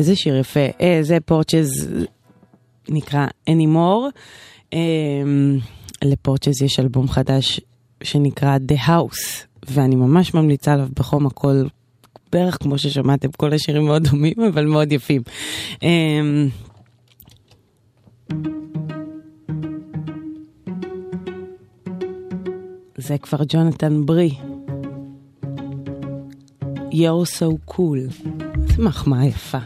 איזה 0.00 0.16
שיר 0.16 0.36
יפה. 0.36 0.60
אה, 0.80 0.98
זה 1.02 1.18
פורצ'ז 1.24 1.88
נקרא 2.88 3.26
Anymore. 3.50 4.10
אה, 4.74 4.78
לפורצ'ז 6.04 6.62
יש 6.62 6.80
אלבום 6.80 7.08
חדש 7.08 7.60
שנקרא 8.02 8.58
The 8.72 8.88
House, 8.88 9.44
ואני 9.68 9.96
ממש 9.96 10.34
ממליצה 10.34 10.72
עליו 10.72 10.88
בחום 10.98 11.26
הכל. 11.26 11.62
בערך 12.32 12.56
כמו 12.62 12.78
ששמעתם, 12.78 13.28
כל 13.30 13.52
השירים 13.52 13.84
מאוד 13.84 14.08
דומים, 14.08 14.34
אבל 14.52 14.66
מאוד 14.66 14.92
יפים. 14.92 15.22
אה, 15.82 15.88
זה 22.96 23.18
כבר 23.18 23.38
ג'ונתן 23.48 24.06
ברי. 24.06 24.34
You're 26.92 27.26
so 27.38 27.72
cool. 27.72 28.30
איזה 28.68 28.82
מחמאה 28.82 29.26
יפה. 29.26 29.58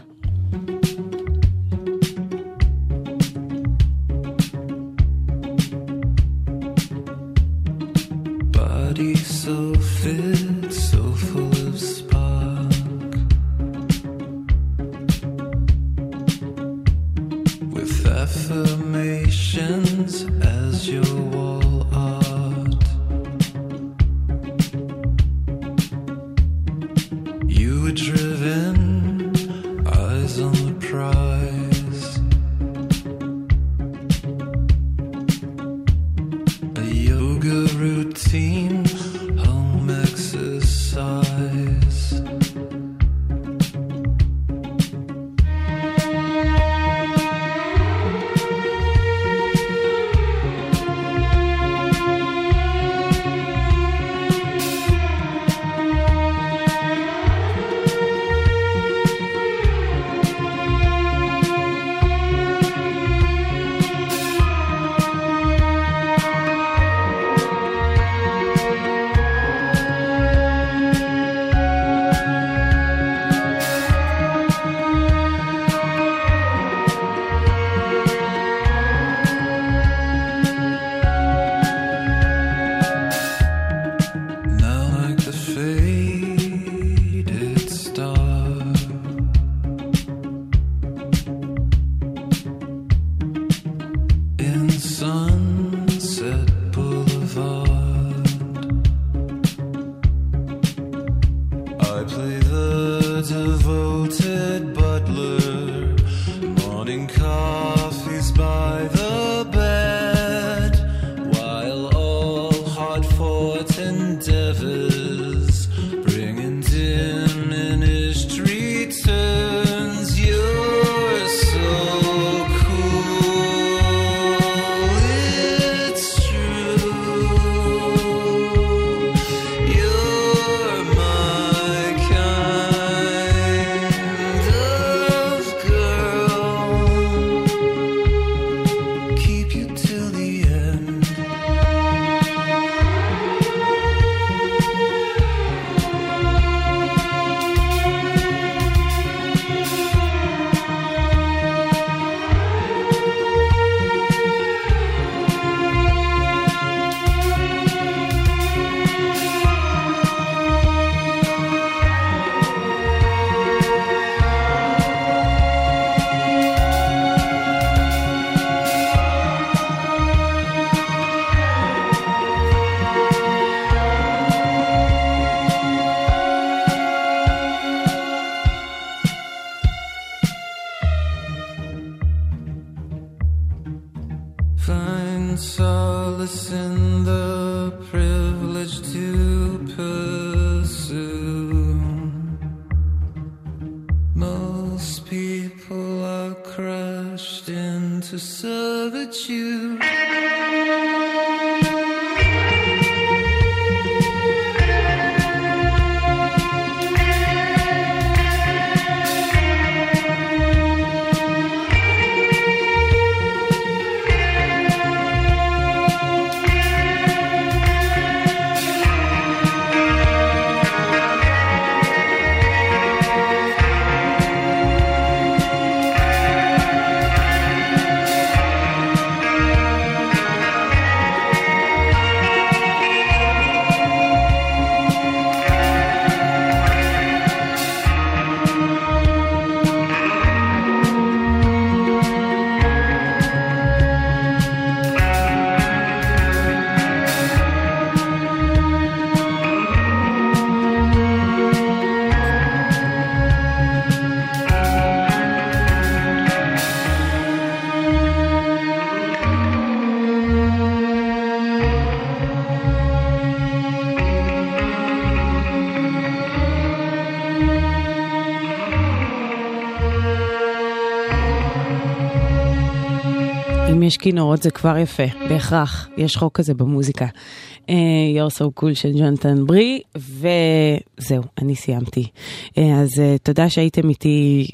כינורות 274.35 274.43
זה 274.43 274.51
כבר 274.51 274.77
יפה, 274.77 275.03
בהכרח, 275.29 275.87
יש 275.97 276.17
חוק 276.17 276.37
כזה 276.37 276.53
במוזיקה. 276.53 277.05
Uh, 277.05 277.69
You're 278.15 278.39
so 278.39 278.61
cool 278.61 278.73
של 278.73 278.91
ג'ונתן 278.99 279.45
ברי, 279.45 279.81
וזהו, 279.95 281.23
אני 281.41 281.55
סיימתי. 281.55 282.07
Uh, 282.47 282.59
אז 282.59 282.89
uh, 282.89 283.23
תודה 283.23 283.49
שהייתם 283.49 283.89
איתי 283.89 284.47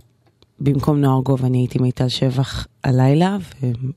במקום 0.59 1.01
נוער 1.01 1.21
גוב, 1.21 1.45
אני 1.45 1.57
הייתי 1.57 1.79
מיטל 1.79 2.07
שבח 2.07 2.67
הלילה, 2.83 3.37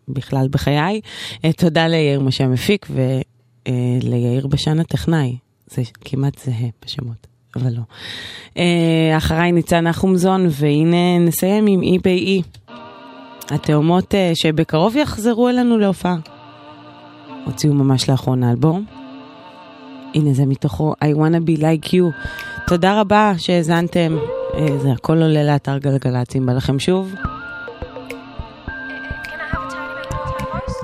ובכלל 0.08 0.48
בחיי. 0.48 1.00
Uh, 1.36 1.52
תודה 1.56 1.86
ליאיר 1.86 2.20
משה 2.20 2.46
מפיק 2.46 2.86
וליאיר 2.90 4.46
בשן 4.46 4.80
הטכנאי, 4.80 5.36
זה 5.66 5.82
כמעט 6.00 6.38
זהה 6.44 6.68
בשמות. 6.84 7.26
אבל 7.56 7.72
לא. 7.72 7.82
Uh, 8.54 8.58
אחריי 9.16 9.52
ניצן 9.52 9.86
נחומזון, 9.86 10.46
והנה 10.50 11.18
נסיים 11.18 11.66
עם 11.68 11.82
אי 11.82 11.98
בי 11.98 12.10
אי. 12.10 12.42
התאומות 13.50 14.14
uh, 14.14 14.16
שבקרוב 14.34 14.96
יחזרו 14.96 15.48
אלינו 15.48 15.78
להופעה. 15.78 16.16
הוציאו 17.44 17.74
ממש 17.74 18.10
לאחרונה 18.10 18.50
אלבום. 18.50 18.84
הנה 20.14 20.32
זה 20.32 20.46
מתוכו 20.46 20.94
I 21.04 21.16
wanna 21.16 21.48
be 21.48 21.60
like 21.60 21.88
you. 21.88 22.26
תודה 22.66 23.00
רבה 23.00 23.32
שהאזנתם. 23.38 24.18
Uh, 24.52 24.56
זה 24.82 24.92
הכל 24.92 25.22
עולה 25.22 25.44
לאתר 25.44 25.78
גלגלצ, 25.78 26.36
אם 26.36 26.46
בא 26.46 26.52
לכם 26.52 26.78
שוב. 26.78 27.14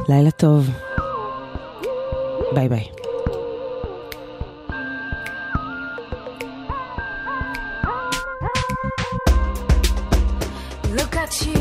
לילה 0.09 0.31
טוב. 0.31 0.71
ביי 2.55 2.69
ביי. 2.69 2.85
Look 10.97 11.15
at 11.17 11.33
you 11.47 11.60